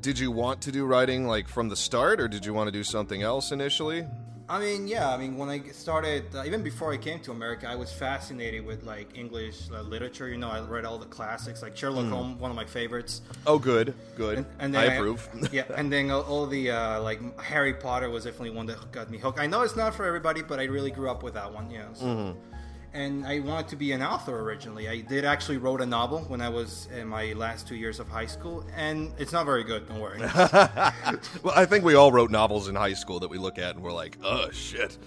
did 0.00 0.18
you 0.18 0.30
want 0.30 0.60
to 0.60 0.70
do 0.70 0.84
writing 0.84 1.26
like 1.26 1.48
from 1.48 1.70
the 1.70 1.76
start, 1.76 2.20
or 2.20 2.28
did 2.28 2.44
you 2.44 2.52
want 2.52 2.68
to 2.68 2.70
do 2.70 2.84
something 2.84 3.22
else 3.22 3.50
initially? 3.50 4.06
I 4.52 4.60
mean, 4.60 4.86
yeah. 4.86 5.08
I 5.08 5.16
mean, 5.16 5.38
when 5.38 5.48
I 5.48 5.62
started, 5.70 6.24
uh, 6.34 6.44
even 6.44 6.62
before 6.62 6.92
I 6.92 6.98
came 6.98 7.20
to 7.20 7.30
America, 7.30 7.66
I 7.66 7.74
was 7.74 7.90
fascinated 7.90 8.66
with 8.66 8.82
like 8.82 9.16
English 9.16 9.70
uh, 9.72 9.80
literature. 9.80 10.28
You 10.28 10.36
know, 10.36 10.50
I 10.50 10.60
read 10.60 10.84
all 10.84 10.98
the 10.98 11.06
classics, 11.06 11.62
like 11.62 11.74
Sherlock 11.74 12.04
Holmes, 12.08 12.38
one 12.38 12.50
of 12.50 12.56
my 12.56 12.66
favorites. 12.66 13.22
Oh, 13.46 13.58
good, 13.58 13.94
good. 14.14 14.44
And 14.58 14.76
I 14.76 14.88
then 14.88 14.96
approve. 14.98 15.26
yeah, 15.52 15.64
and 15.74 15.90
then 15.90 16.10
all, 16.10 16.20
all 16.24 16.46
the 16.46 16.70
uh, 16.70 17.00
like 17.00 17.40
Harry 17.40 17.72
Potter 17.72 18.10
was 18.10 18.24
definitely 18.24 18.50
one 18.50 18.66
that 18.66 18.92
got 18.92 19.08
me 19.08 19.16
hooked. 19.16 19.38
I 19.38 19.46
know 19.46 19.62
it's 19.62 19.74
not 19.74 19.94
for 19.94 20.04
everybody, 20.04 20.42
but 20.42 20.60
I 20.60 20.64
really 20.64 20.90
grew 20.90 21.08
up 21.08 21.22
with 21.22 21.32
that 21.32 21.50
one. 21.50 21.70
Yeah. 21.70 21.90
So. 21.94 22.04
Mm-hmm. 22.04 22.51
And 22.94 23.26
I 23.26 23.40
wanted 23.40 23.68
to 23.68 23.76
be 23.76 23.92
an 23.92 24.02
author 24.02 24.38
originally. 24.40 24.86
I 24.88 25.00
did 25.00 25.24
actually 25.24 25.56
wrote 25.56 25.80
a 25.80 25.86
novel 25.86 26.20
when 26.28 26.42
I 26.42 26.50
was 26.50 26.88
in 26.94 27.08
my 27.08 27.32
last 27.32 27.66
two 27.66 27.74
years 27.74 27.98
of 28.00 28.08
high 28.08 28.26
school, 28.26 28.66
and 28.76 29.12
it's 29.18 29.32
not 29.32 29.46
very 29.46 29.64
good. 29.64 29.88
Don't 29.88 29.98
worry. 29.98 30.18
well, 31.42 31.54
I 31.56 31.64
think 31.64 31.84
we 31.84 31.94
all 31.94 32.12
wrote 32.12 32.30
novels 32.30 32.68
in 32.68 32.74
high 32.74 32.92
school 32.92 33.18
that 33.20 33.28
we 33.30 33.38
look 33.38 33.58
at 33.58 33.74
and 33.76 33.82
we're 33.82 33.92
like, 33.92 34.18
oh 34.22 34.50
shit. 34.50 34.98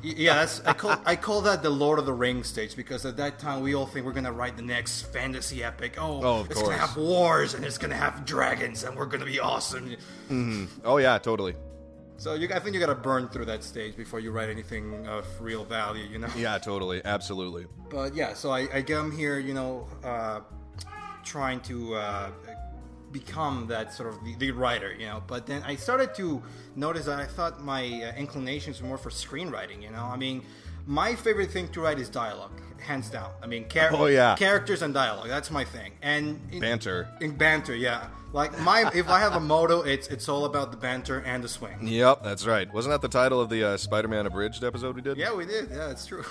Yeah, 0.00 0.34
that's 0.36 0.60
I 0.64 0.74
call 0.74 0.96
I 1.04 1.16
call 1.16 1.40
that 1.42 1.62
the 1.62 1.70
Lord 1.70 1.98
of 1.98 2.06
the 2.06 2.12
Rings 2.12 2.46
stage 2.46 2.76
because 2.76 3.04
at 3.04 3.16
that 3.16 3.40
time 3.40 3.62
we 3.62 3.74
all 3.74 3.86
think 3.86 4.06
we're 4.06 4.12
gonna 4.12 4.30
write 4.32 4.56
the 4.56 4.62
next 4.62 5.02
fantasy 5.12 5.64
epic. 5.64 5.96
Oh, 5.98 6.20
Oh, 6.22 6.46
it's 6.48 6.60
gonna 6.62 6.76
have 6.76 6.96
wars 6.96 7.54
and 7.54 7.64
it's 7.64 7.78
gonna 7.78 7.96
have 7.96 8.24
dragons 8.24 8.84
and 8.84 8.96
we're 8.96 9.06
gonna 9.06 9.24
be 9.24 9.40
awesome. 9.40 9.96
Mm-hmm. 10.30 10.66
Oh 10.84 10.98
yeah, 10.98 11.18
totally. 11.18 11.56
So 12.18 12.34
you, 12.34 12.48
I 12.52 12.58
think 12.58 12.74
you 12.74 12.80
gotta 12.80 12.96
burn 12.96 13.28
through 13.28 13.44
that 13.44 13.62
stage 13.62 13.96
before 13.96 14.18
you 14.18 14.32
write 14.32 14.50
anything 14.50 15.06
of 15.06 15.24
real 15.40 15.64
value, 15.64 16.04
you 16.04 16.18
know. 16.18 16.28
Yeah, 16.36 16.58
totally, 16.58 17.00
absolutely. 17.04 17.66
But 17.88 18.12
yeah, 18.16 18.34
so 18.34 18.50
I, 18.50 18.68
I 18.74 18.82
come 18.82 19.12
here, 19.12 19.38
you 19.38 19.54
know, 19.54 19.86
uh, 20.02 20.40
trying 21.22 21.60
to 21.60 21.94
uh, 21.94 22.30
become 23.12 23.68
that 23.68 23.94
sort 23.94 24.08
of 24.12 24.24
the, 24.24 24.34
the 24.34 24.50
writer, 24.50 24.92
you 24.92 25.06
know. 25.06 25.22
But 25.28 25.46
then 25.46 25.62
I 25.62 25.76
started 25.76 26.12
to 26.16 26.42
notice 26.74 27.06
that 27.06 27.20
I 27.20 27.24
thought 27.26 27.62
my 27.62 27.84
uh, 27.84 28.12
inclinations 28.16 28.82
were 28.82 28.88
more 28.88 28.98
for 28.98 29.10
screenwriting, 29.10 29.80
you 29.80 29.90
know. 29.90 30.02
I 30.02 30.16
mean, 30.16 30.42
my 30.88 31.14
favorite 31.14 31.50
thing 31.50 31.68
to 31.68 31.80
write 31.82 31.98
is 31.98 32.08
dialogue, 32.08 32.50
hands 32.80 33.10
down. 33.10 33.30
I 33.42 33.46
mean, 33.46 33.68
char- 33.68 33.90
Oh, 33.92 34.06
yeah. 34.06 34.34
characters 34.36 34.80
and 34.82 34.92
dialogue. 34.94 35.28
That's 35.28 35.50
my 35.50 35.62
thing. 35.64 35.92
And 36.02 36.40
in, 36.50 36.60
Banter. 36.60 37.08
in 37.20 37.36
banter, 37.36 37.76
yeah. 37.76 38.08
Like 38.32 38.58
my, 38.60 38.90
if 38.94 39.08
I 39.08 39.20
have 39.20 39.34
a 39.36 39.40
motto, 39.40 39.82
it's 39.82 40.08
it's 40.08 40.28
all 40.28 40.44
about 40.44 40.70
the 40.70 40.76
banter 40.76 41.20
and 41.20 41.42
the 41.44 41.48
swing. 41.48 41.78
Yep, 41.82 42.22
that's 42.22 42.46
right. 42.46 42.72
Wasn't 42.74 42.92
that 42.92 43.00
the 43.00 43.08
title 43.08 43.40
of 43.40 43.48
the 43.48 43.64
uh, 43.64 43.76
Spider-Man 43.76 44.26
abridged 44.26 44.62
episode 44.64 44.96
we 44.96 45.00
did? 45.02 45.16
Yeah, 45.16 45.34
we 45.34 45.46
did. 45.46 45.70
Yeah, 45.70 45.90
it's 45.90 46.04
true. 46.06 46.24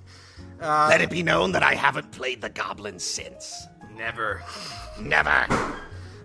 Let 0.60 1.00
it 1.00 1.10
be 1.10 1.22
known 1.22 1.52
that 1.52 1.62
I 1.62 1.74
haven't 1.74 2.10
played 2.10 2.40
the 2.40 2.48
goblin 2.48 2.98
since. 2.98 3.66
Never. 3.96 4.42
Never. 5.00 5.46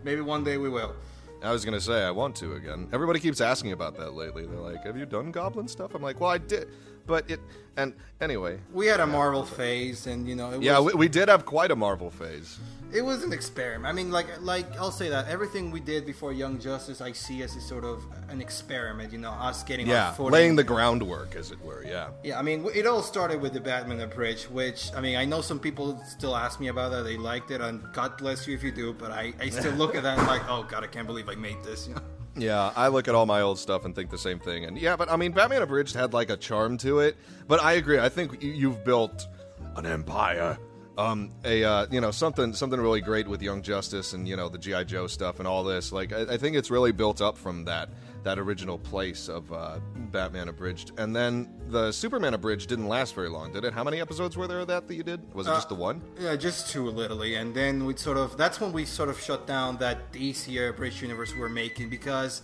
Maybe 0.03 0.21
one 0.21 0.43
day 0.43 0.57
we 0.57 0.69
will. 0.69 0.95
I 1.43 1.51
was 1.51 1.63
gonna 1.65 1.81
say 1.81 2.03
I 2.03 2.11
want 2.11 2.35
to 2.37 2.53
again. 2.53 2.87
Everybody 2.93 3.19
keeps 3.19 3.41
asking 3.41 3.71
about 3.73 3.95
that 3.97 4.13
lately. 4.13 4.45
They're 4.47 4.57
like, 4.59 4.83
"Have 4.85 4.97
you 4.97 5.05
done 5.05 5.29
Goblin 5.31 5.67
stuff?" 5.67 5.93
I'm 5.93 6.01
like, 6.01 6.19
"Well, 6.21 6.29
I 6.29 6.37
did, 6.37 6.69
but 7.05 7.29
it." 7.29 7.39
And 7.75 7.93
anyway, 8.21 8.59
We 8.71 8.85
had 8.85 8.99
a 8.99 9.07
Marvel 9.07 9.43
phase, 9.43 10.05
and 10.05 10.27
you 10.29 10.35
know, 10.35 10.51
it 10.51 10.61
yeah, 10.61 10.77
was, 10.77 10.93
we, 10.93 10.99
we 10.99 11.07
did 11.07 11.27
have 11.27 11.43
quite 11.43 11.71
a 11.71 11.75
Marvel 11.75 12.11
phase. 12.11 12.59
it 12.93 13.01
was 13.01 13.23
an 13.23 13.33
experiment. 13.33 13.87
I 13.87 13.93
mean, 13.93 14.11
like, 14.11 14.27
like 14.41 14.77
I'll 14.77 14.91
say 14.91 15.09
that 15.09 15.27
everything 15.27 15.71
we 15.71 15.79
did 15.79 16.05
before 16.05 16.31
Young 16.33 16.59
Justice, 16.59 17.01
I 17.01 17.13
see 17.13 17.41
as 17.41 17.55
a 17.55 17.61
sort 17.61 17.83
of 17.83 18.03
an 18.29 18.39
experiment. 18.41 19.11
You 19.11 19.17
know, 19.17 19.31
us 19.31 19.63
getting 19.63 19.87
Yeah, 19.87 20.13
laying 20.19 20.55
the 20.55 20.63
groundwork, 20.63 21.35
as 21.35 21.49
it 21.49 21.59
were. 21.65 21.83
Yeah. 21.83 22.09
Yeah, 22.23 22.37
I 22.37 22.43
mean, 22.43 22.63
it 22.75 22.85
all 22.85 23.01
started 23.01 23.41
with 23.41 23.53
the 23.53 23.59
Batman 23.61 23.99
Abridged, 24.01 24.51
which 24.51 24.91
I 24.95 25.01
mean, 25.01 25.15
I 25.15 25.25
know 25.25 25.41
some 25.41 25.59
people 25.59 25.99
still 26.07 26.35
ask 26.35 26.59
me 26.59 26.67
about 26.67 26.91
that. 26.91 27.01
They 27.05 27.17
liked 27.17 27.49
it, 27.49 27.59
and 27.59 27.81
God 27.91 28.17
bless 28.19 28.47
you 28.47 28.53
if 28.53 28.61
you 28.61 28.71
do. 28.71 28.93
But 28.93 29.09
I, 29.09 29.33
I 29.39 29.49
still 29.49 29.73
look 29.73 29.95
at 29.95 30.03
that 30.03 30.19
and 30.19 30.27
like, 30.27 30.47
oh 30.47 30.61
God, 30.61 30.83
I 30.83 30.87
can't 30.87 31.07
believe 31.07 31.27
I 31.27 31.33
made 31.35 31.63
this. 31.63 31.87
You 31.87 31.95
know. 31.95 32.01
Yeah, 32.35 32.71
I 32.75 32.87
look 32.87 33.07
at 33.07 33.13
all 33.15 33.25
my 33.25 33.41
old 33.41 33.59
stuff 33.59 33.85
and 33.85 33.93
think 33.95 34.09
the 34.09 34.17
same 34.17 34.39
thing. 34.39 34.65
And 34.65 34.77
yeah, 34.77 34.95
but 34.95 35.11
I 35.11 35.15
mean, 35.17 35.31
Batman 35.33 35.61
Abridged 35.61 35.93
had 35.95 36.13
like 36.13 36.29
a 36.29 36.37
charm 36.37 36.77
to 36.79 36.99
it. 36.99 37.15
But 37.47 37.61
I 37.61 37.73
agree. 37.73 37.99
I 37.99 38.09
think 38.09 38.41
you- 38.41 38.51
you've 38.51 38.83
built 38.83 39.27
an 39.75 39.85
empire. 39.85 40.57
Um, 40.97 41.31
a 41.43 41.63
uh, 41.63 41.87
you 41.89 42.01
know 42.01 42.11
something 42.11 42.53
something 42.53 42.79
really 42.79 43.01
great 43.01 43.27
with 43.27 43.41
Young 43.41 43.61
Justice 43.61 44.13
and 44.13 44.27
you 44.27 44.35
know 44.35 44.47
the 44.49 44.59
GI 44.59 44.85
Joe 44.85 45.07
stuff 45.07 45.39
and 45.39 45.47
all 45.47 45.63
this. 45.63 45.91
Like 45.91 46.13
I, 46.13 46.33
I 46.33 46.37
think 46.37 46.55
it's 46.55 46.69
really 46.69 46.91
built 46.91 47.21
up 47.21 47.37
from 47.37 47.65
that 47.65 47.89
that 48.23 48.39
original 48.39 48.77
place 48.77 49.27
of 49.27 49.51
uh, 49.51 49.79
Batman 50.11 50.47
Abridged. 50.47 50.91
And 50.97 51.15
then 51.15 51.49
the 51.67 51.91
Superman 51.91 52.33
Abridged 52.33 52.69
didn't 52.69 52.87
last 52.87 53.15
very 53.15 53.29
long, 53.29 53.51
did 53.51 53.65
it? 53.65 53.73
How 53.73 53.83
many 53.83 53.99
episodes 53.99 54.37
were 54.37 54.47
there 54.47 54.59
of 54.59 54.67
that 54.67 54.87
that 54.87 54.95
you 54.95 55.03
did? 55.03 55.33
Was 55.33 55.47
it 55.47 55.51
just 55.51 55.69
the 55.69 55.75
one? 55.75 56.01
Yeah, 56.19 56.35
just 56.35 56.69
two 56.69 56.89
literally, 56.89 57.35
and 57.35 57.53
then 57.53 57.85
we 57.85 57.95
sort 57.97 58.17
of 58.17 58.37
that's 58.37 58.61
when 58.61 58.71
we 58.71 58.85
sort 58.85 59.09
of 59.09 59.19
shut 59.19 59.47
down 59.47 59.77
that 59.77 60.11
DC 60.11 60.75
Bridge 60.75 61.01
universe 61.01 61.33
we 61.33 61.39
were 61.39 61.49
making 61.49 61.89
because 61.89 62.41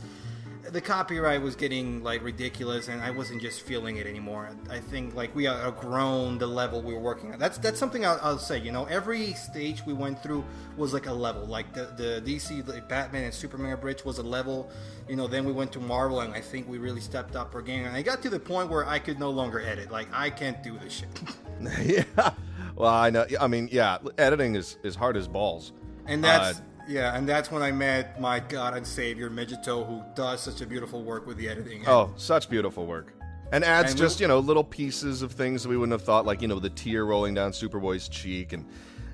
the 0.72 0.82
copyright 0.82 1.42
was 1.42 1.56
getting 1.56 2.04
like 2.04 2.24
ridiculous, 2.24 2.88
and 2.88 3.02
I 3.02 3.12
wasn't 3.12 3.42
just 3.42 3.62
feeling 3.62 3.98
it 3.98 4.08
anymore. 4.08 4.50
I 4.70 4.80
think 4.80 5.16
like 5.16 5.36
we 5.36 5.48
outgrown 5.48 6.38
the 6.38 6.48
level 6.48 6.82
we 6.82 6.94
were 6.94 7.00
working 7.00 7.32
at. 7.32 7.40
That's 7.40 7.58
that's 7.58 7.80
something 7.80 8.06
I'll, 8.06 8.20
I'll 8.22 8.38
say. 8.38 8.60
You 8.60 8.72
know, 8.72 8.86
every 8.86 9.34
stage 9.34 9.86
we 9.86 9.94
went 9.94 10.22
through 10.22 10.44
was 10.78 10.94
like 10.94 11.08
a 11.08 11.14
level. 11.14 11.46
Like 11.46 11.74
the 11.74 11.94
the 11.98 12.22
DC 12.26 12.66
the 12.66 12.82
Batman 12.82 13.26
and 13.26 13.34
Superman 13.34 13.80
Bridge 13.80 14.06
was 14.06 14.18
a 14.20 14.24
level. 14.24 14.70
You 15.08 15.16
know, 15.16 15.28
then 15.28 15.46
we 15.46 15.52
went 15.52 15.72
to 15.74 15.80
Marvel, 15.80 16.22
and 16.22 16.34
I 16.34 16.42
think 16.42 16.68
we 16.68 16.78
really 16.78 17.02
stepped 17.02 17.36
up 17.36 17.54
our 17.56 17.62
game. 17.62 17.86
And 17.86 17.96
I 17.96 18.02
got 18.02 18.22
to 18.24 18.30
the 18.30 18.40
point 18.40 18.70
where 18.70 18.88
I 18.88 19.00
could 19.00 19.20
no 19.20 19.30
longer 19.30 19.60
edit. 19.60 19.92
Like 19.92 20.08
I 20.14 20.30
can't 20.30 20.62
do 20.64 20.78
this 20.78 20.94
shit. 20.94 21.22
yeah. 21.84 22.32
Well, 22.76 22.94
I 22.94 23.10
know. 23.10 23.26
I 23.40 23.48
mean, 23.48 23.70
yeah, 23.72 23.98
editing 24.18 24.56
is 24.56 24.78
is 24.84 24.96
hard 24.96 25.18
as 25.18 25.28
balls. 25.28 25.74
And 26.06 26.24
that's 26.24 26.60
Uh, 26.60 26.62
Yeah, 26.90 27.16
and 27.16 27.30
that's 27.30 27.52
when 27.52 27.62
I 27.62 27.72
met 27.72 28.20
my 28.20 28.40
God 28.40 28.76
and 28.76 28.86
Savior 28.86 29.30
Midgeto, 29.30 29.86
who 29.88 30.02
does 30.16 30.42
such 30.42 30.62
a 30.62 30.66
beautiful 30.66 31.04
work 31.04 31.28
with 31.28 31.38
the 31.38 31.48
editing. 31.48 31.88
Oh, 31.88 32.12
such 32.18 32.50
beautiful 32.50 32.86
work. 32.88 33.14
And 33.52 33.64
adds 33.64 33.92
And 33.92 34.00
just, 34.00 34.20
we- 34.20 34.24
you 34.24 34.28
know, 34.28 34.40
little 34.40 34.64
pieces 34.64 35.22
of 35.22 35.32
things 35.32 35.64
that 35.64 35.70
we 35.70 35.78
wouldn't 35.78 35.92
have 35.94 36.04
thought, 36.04 36.26
like, 36.26 36.42
you 36.42 36.48
know, 36.48 36.60
the 36.60 36.70
tear 36.72 37.06
rolling 37.06 37.34
down 37.36 37.52
Superboy's 37.52 38.10
cheek 38.10 38.54
and, 38.54 38.66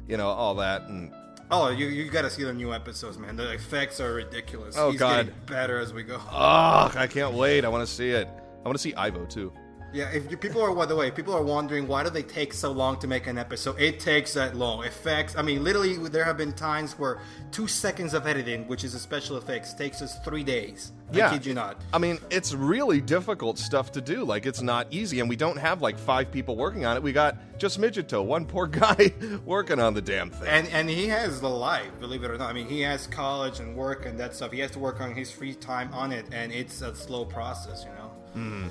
you 0.07 0.15
know, 0.17 0.27
all 0.27 0.55
that. 0.55 0.83
And 0.83 1.11
Oh, 1.51 1.69
you 1.69 1.85
you 1.87 2.09
gotta 2.09 2.29
see 2.29 2.43
the 2.43 2.53
new 2.53 2.73
episodes, 2.73 3.17
man. 3.19 3.35
The 3.35 3.51
effects 3.51 3.99
are 3.99 4.13
ridiculous. 4.13 4.75
Oh, 4.77 4.91
He's 4.91 4.99
God. 4.99 5.25
getting 5.27 5.41
better 5.45 5.77
as 5.79 5.93
we 5.93 6.03
go. 6.03 6.19
oh, 6.31 6.91
I 6.95 7.07
can't 7.07 7.33
wait. 7.35 7.63
I 7.65 7.69
want 7.69 7.87
to 7.87 7.93
see 7.93 8.09
it. 8.09 8.27
I 8.63 8.67
want 8.67 8.77
to 8.77 8.81
see 8.81 8.93
Ivo, 8.95 9.25
too. 9.25 9.53
Yeah, 9.95 10.09
if 10.09 10.29
you, 10.29 10.35
people 10.35 10.61
are 10.61 10.75
by 10.75 10.85
the 10.85 10.95
way, 10.95 11.09
people 11.09 11.33
are 11.33 11.41
wondering 11.41 11.87
why 11.87 12.03
do 12.03 12.09
they 12.09 12.21
take 12.21 12.51
so 12.51 12.69
long 12.69 12.99
to 12.99 13.07
make 13.07 13.27
an 13.27 13.37
episode? 13.37 13.79
It 13.79 14.01
takes 14.01 14.33
that 14.33 14.53
long. 14.53 14.83
Effects. 14.83 15.37
I 15.37 15.41
mean, 15.41 15.63
literally, 15.63 15.95
there 16.09 16.25
have 16.25 16.35
been 16.35 16.51
times 16.51 16.99
where 16.99 17.21
two 17.53 17.65
seconds 17.65 18.13
of 18.13 18.27
editing, 18.27 18.67
which 18.67 18.83
is 18.83 18.93
a 18.93 18.99
special 18.99 19.37
effects, 19.37 19.73
takes 19.73 20.01
us 20.01 20.19
three 20.19 20.43
days. 20.43 20.91
Yeah. 21.13 21.29
I 21.29 21.33
kid 21.33 21.45
you 21.45 21.53
not. 21.53 21.79
I 21.93 21.97
mean, 21.99 22.19
it's 22.29 22.53
really 22.53 22.99
difficult 22.99 23.57
stuff 23.57 23.93
to 23.93 24.01
do. 24.01 24.25
Like, 24.25 24.45
it's 24.45 24.61
not 24.61 24.87
easy, 24.91 25.21
and 25.21 25.29
we 25.29 25.37
don't 25.37 25.55
have 25.55 25.81
like 25.81 25.97
five 25.97 26.29
people 26.29 26.57
working 26.57 26.85
on 26.85 26.97
it. 26.97 27.01
We 27.01 27.13
got 27.13 27.57
just 27.57 27.79
Midgeto, 27.79 28.25
one 28.25 28.43
poor 28.45 28.67
guy 28.83 29.13
working 29.45 29.79
on 29.79 29.93
the 29.93 30.01
damn 30.01 30.29
thing. 30.29 30.49
And 30.49 30.67
and 30.73 30.89
he 30.89 31.07
has 31.07 31.39
the 31.39 31.49
life, 31.49 31.97
believe 32.01 32.25
it 32.25 32.31
or 32.31 32.37
not. 32.37 32.49
I 32.49 32.53
mean, 32.53 32.67
he 32.67 32.81
has 32.81 33.07
college 33.07 33.61
and 33.61 33.77
work 33.77 34.05
and 34.05 34.19
that 34.19 34.35
stuff. 34.35 34.51
He 34.51 34.59
has 34.59 34.71
to 34.71 34.79
work 34.79 34.99
on 34.99 35.15
his 35.15 35.31
free 35.31 35.53
time 35.53 35.89
on 35.93 36.11
it, 36.11 36.25
and 36.33 36.51
it's 36.51 36.81
a 36.81 36.93
slow 36.93 37.23
process, 37.23 37.85
you 37.85 37.91
know. 37.91 38.11
Mm-hmm. 38.35 38.67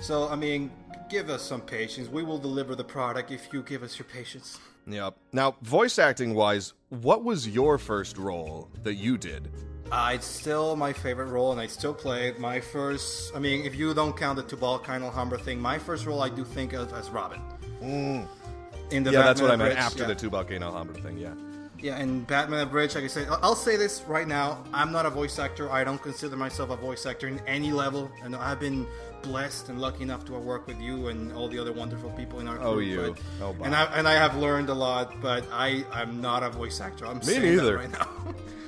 So 0.00 0.28
I 0.28 0.36
mean, 0.36 0.70
give 1.08 1.28
us 1.30 1.42
some 1.42 1.60
patience. 1.60 2.08
We 2.08 2.22
will 2.22 2.38
deliver 2.38 2.74
the 2.74 2.84
product 2.84 3.30
if 3.30 3.52
you 3.52 3.62
give 3.62 3.82
us 3.82 3.98
your 3.98 4.06
patience. 4.06 4.58
yep. 4.86 5.16
Now, 5.32 5.56
voice 5.62 5.98
acting 5.98 6.34
wise, 6.34 6.72
what 6.88 7.22
was 7.24 7.46
your 7.48 7.78
first 7.78 8.16
role 8.18 8.68
that 8.82 8.94
you 8.94 9.18
did? 9.18 9.50
Uh, 9.92 10.12
it's 10.14 10.26
still 10.26 10.76
my 10.76 10.92
favorite 10.92 11.26
role, 11.26 11.50
and 11.50 11.60
I 11.60 11.66
still 11.66 11.92
play 11.92 12.28
it. 12.28 12.38
My 12.38 12.60
first, 12.60 13.32
I 13.34 13.40
mean, 13.40 13.64
if 13.66 13.74
you 13.74 13.92
don't 13.92 14.16
count 14.16 14.36
the 14.36 14.44
Tubalcain 14.56 15.02
Alhambra 15.02 15.36
thing, 15.38 15.60
my 15.60 15.78
first 15.80 16.06
role 16.06 16.22
I 16.22 16.28
do 16.28 16.44
think 16.44 16.72
of 16.74 16.92
as 16.92 17.10
Robin. 17.10 17.40
In 17.80 19.02
the 19.02 19.10
Mm. 19.10 19.12
yeah, 19.12 19.22
that's 19.22 19.40
what 19.40 19.50
I 19.50 19.56
meant 19.56 19.72
Bridge, 19.74 19.78
after 19.84 20.02
yeah. 20.04 20.14
the 20.14 20.14
Tubalcain 20.14 20.62
Alhambra 20.62 20.94
thing, 21.02 21.18
yeah. 21.18 21.34
Yeah, 21.82 21.96
and 21.96 22.24
Batman 22.26 22.60
Abridged, 22.60 22.94
like 22.94 23.04
I 23.04 23.08
said, 23.08 23.26
I'll- 23.28 23.40
I'll 23.42 23.54
say 23.56 23.76
this 23.76 24.02
right 24.06 24.28
now. 24.28 24.62
I'm 24.72 24.92
not 24.92 25.06
a 25.06 25.10
voice 25.10 25.38
actor. 25.38 25.70
I 25.72 25.82
don't 25.82 26.00
consider 26.00 26.36
myself 26.36 26.70
a 26.70 26.76
voice 26.76 27.04
actor 27.06 27.26
in 27.26 27.40
any 27.46 27.72
level. 27.72 28.10
And 28.22 28.36
I've 28.36 28.60
been 28.60 28.86
blessed 29.22 29.68
and 29.68 29.80
lucky 29.80 30.02
enough 30.02 30.24
to 30.26 30.32
work 30.32 30.66
with 30.66 30.80
you 30.80 31.08
and 31.08 31.32
all 31.32 31.48
the 31.48 31.58
other 31.58 31.72
wonderful 31.72 32.10
people 32.10 32.40
in 32.40 32.48
our 32.48 32.58
Oh, 32.60 32.78
you. 32.78 33.14
But, 33.38 33.44
Oh, 33.46 33.56
and 33.64 33.74
I 33.74 33.84
and 33.94 34.06
I 34.08 34.12
have 34.14 34.36
learned 34.36 34.68
a 34.68 34.74
lot, 34.74 35.20
but 35.20 35.44
I 35.52 35.84
I'm 35.92 36.20
not 36.20 36.42
a 36.42 36.50
voice 36.50 36.80
actor. 36.80 37.06
I'm 37.06 37.18
that 37.20 37.42
neither. 37.42 37.76
right 37.76 37.90
now. 37.90 38.08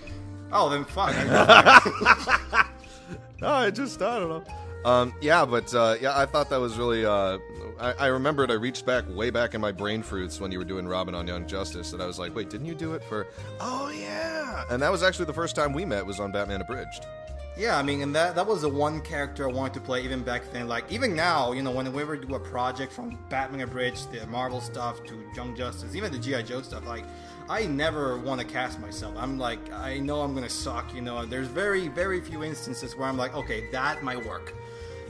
oh, 0.53 0.69
then 0.69 0.85
fuck. 0.85 1.11
I- 1.17 2.69
No, 3.41 3.49
I 3.49 3.71
just 3.71 4.01
I 4.01 4.21
don't 4.21 4.29
know. 4.29 4.45
Um, 4.85 5.15
yeah, 5.21 5.45
but 5.45 5.73
uh, 5.75 5.97
yeah, 6.01 6.17
I 6.17 6.27
thought 6.27 6.49
that 6.51 6.61
was 6.61 6.77
really. 6.79 7.05
Uh, 7.05 7.39
I, 7.81 7.93
I 7.99 8.07
remembered 8.07 8.51
I 8.51 8.55
reached 8.55 8.87
back 8.87 9.05
way 9.09 9.31
back 9.31 9.55
in 9.55 9.61
my 9.61 9.73
brain 9.73 10.03
fruits 10.03 10.41
when 10.41 10.53
you 10.53 10.59
were 10.59 10.65
doing 10.65 10.87
Robin 10.87 11.15
on 11.15 11.27
Young 11.27 11.47
Justice, 11.49 11.93
and 11.93 12.01
I 12.03 12.07
was 12.07 12.19
like, 12.21 12.35
wait, 12.37 12.51
didn't 12.51 12.67
you 12.67 12.75
do 12.75 12.95
it 12.95 13.03
for? 13.05 13.27
Oh 13.61 13.91
yeah, 13.91 14.65
and 14.71 14.81
that 14.83 14.93
was 14.93 15.03
actually 15.03 15.25
the 15.27 15.33
first 15.33 15.57
time 15.57 15.73
we 15.73 15.85
met 15.85 16.05
was 16.07 16.21
on 16.21 16.31
Batman 16.33 16.61
Abridged. 16.61 17.05
Yeah, 17.57 17.77
I 17.77 17.83
mean, 17.83 18.01
and 18.01 18.15
that 18.15 18.35
that 18.35 18.47
was 18.47 18.63
the 18.63 18.69
one 18.69 19.03
character 19.03 19.47
I 19.47 19.53
wanted 19.53 19.75
to 19.75 19.81
play 19.81 20.03
even 20.03 20.23
back 20.23 20.51
then. 20.53 20.69
Like 20.69 20.91
even 20.91 21.15
now, 21.15 21.53
you 21.53 21.63
know, 21.63 21.71
whenever 21.71 22.17
we 22.17 22.27
do 22.27 22.35
a 22.35 22.41
project 22.41 22.93
from 22.93 23.19
Batman 23.29 23.61
Abridged, 23.61 24.11
the 24.11 24.27
Marvel 24.27 24.61
stuff 24.61 25.05
to 25.05 25.23
Young 25.37 25.55
Justice, 25.55 25.95
even 25.95 26.11
the 26.11 26.19
GI 26.19 26.45
Joe 26.45 26.63
stuff, 26.63 26.87
like 26.87 27.05
I 27.51 27.67
never 27.67 28.17
want 28.17 28.41
to 28.41 28.47
cast 28.47 28.81
myself. 28.81 29.15
I'm 29.19 29.39
like, 29.39 29.71
I 29.71 29.99
know 29.99 30.23
I'm 30.23 30.35
gonna 30.35 30.49
suck. 30.49 30.95
You 30.95 31.03
know, 31.03 31.27
there's 31.27 31.49
very 31.49 31.89
very 31.89 32.23
few 32.23 32.43
instances 32.43 32.97
where 32.97 33.07
I'm 33.07 33.19
like, 33.19 33.35
okay, 33.35 33.69
that 33.71 34.03
might 34.03 34.25
work. 34.25 34.55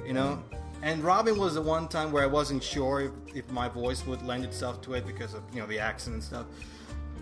You 0.04 0.14
know. 0.14 0.42
And 0.84 1.04
Robin 1.04 1.38
was 1.38 1.54
the 1.54 1.62
one 1.62 1.86
time 1.86 2.10
where 2.10 2.24
I 2.24 2.26
wasn't 2.26 2.60
sure 2.60 3.02
if, 3.02 3.36
if 3.36 3.50
my 3.52 3.68
voice 3.68 4.04
would 4.04 4.20
lend 4.22 4.44
itself 4.44 4.80
to 4.82 4.94
it 4.94 5.06
because 5.06 5.32
of 5.32 5.42
you 5.54 5.60
know 5.60 5.66
the 5.68 5.78
accent 5.78 6.14
and 6.14 6.24
stuff. 6.24 6.46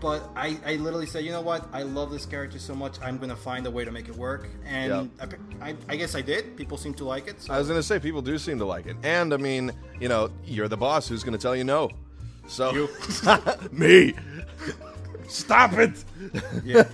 But 0.01 0.31
I, 0.35 0.59
I 0.65 0.77
literally 0.77 1.07
said, 1.07 1.25
you 1.25 1.31
know 1.31 1.43
what? 1.43 1.69
I 1.73 1.83
love 1.83 2.11
this 2.11 2.25
character 2.25 2.59
so 2.59 2.75
much. 2.75 2.97
I'm 3.03 3.19
gonna 3.19 3.37
find 3.37 3.67
a 3.67 3.71
way 3.71 3.85
to 3.85 3.91
make 3.91 4.09
it 4.09 4.17
work, 4.17 4.49
and 4.65 5.11
I, 5.21 5.27
I, 5.61 5.77
I 5.89 5.97
guess 5.97 6.15
I 6.15 6.23
did. 6.23 6.57
People 6.57 6.79
seem 6.79 6.95
to 6.95 7.05
like 7.05 7.29
it. 7.29 7.43
So 7.43 7.53
I 7.53 7.59
was 7.59 7.69
gonna 7.69 7.83
say 7.83 7.99
people 7.99 8.23
do 8.23 8.39
seem 8.39 8.59
to 8.59 8.65
like 8.65 8.87
it, 8.87 8.97
and 9.03 9.35
I 9.35 9.37
mean, 9.37 9.73
you 10.01 10.09
know, 10.09 10.31
you're 10.45 10.69
the 10.69 10.77
boss. 10.77 11.07
Who's 11.07 11.23
gonna 11.23 11.39
tell 11.39 11.55
you 11.55 11.65
no? 11.65 11.91
So 12.49 12.89
me. 13.73 14.15
Stop 15.29 15.75
it. 15.75 16.05
yeah. 16.65 16.85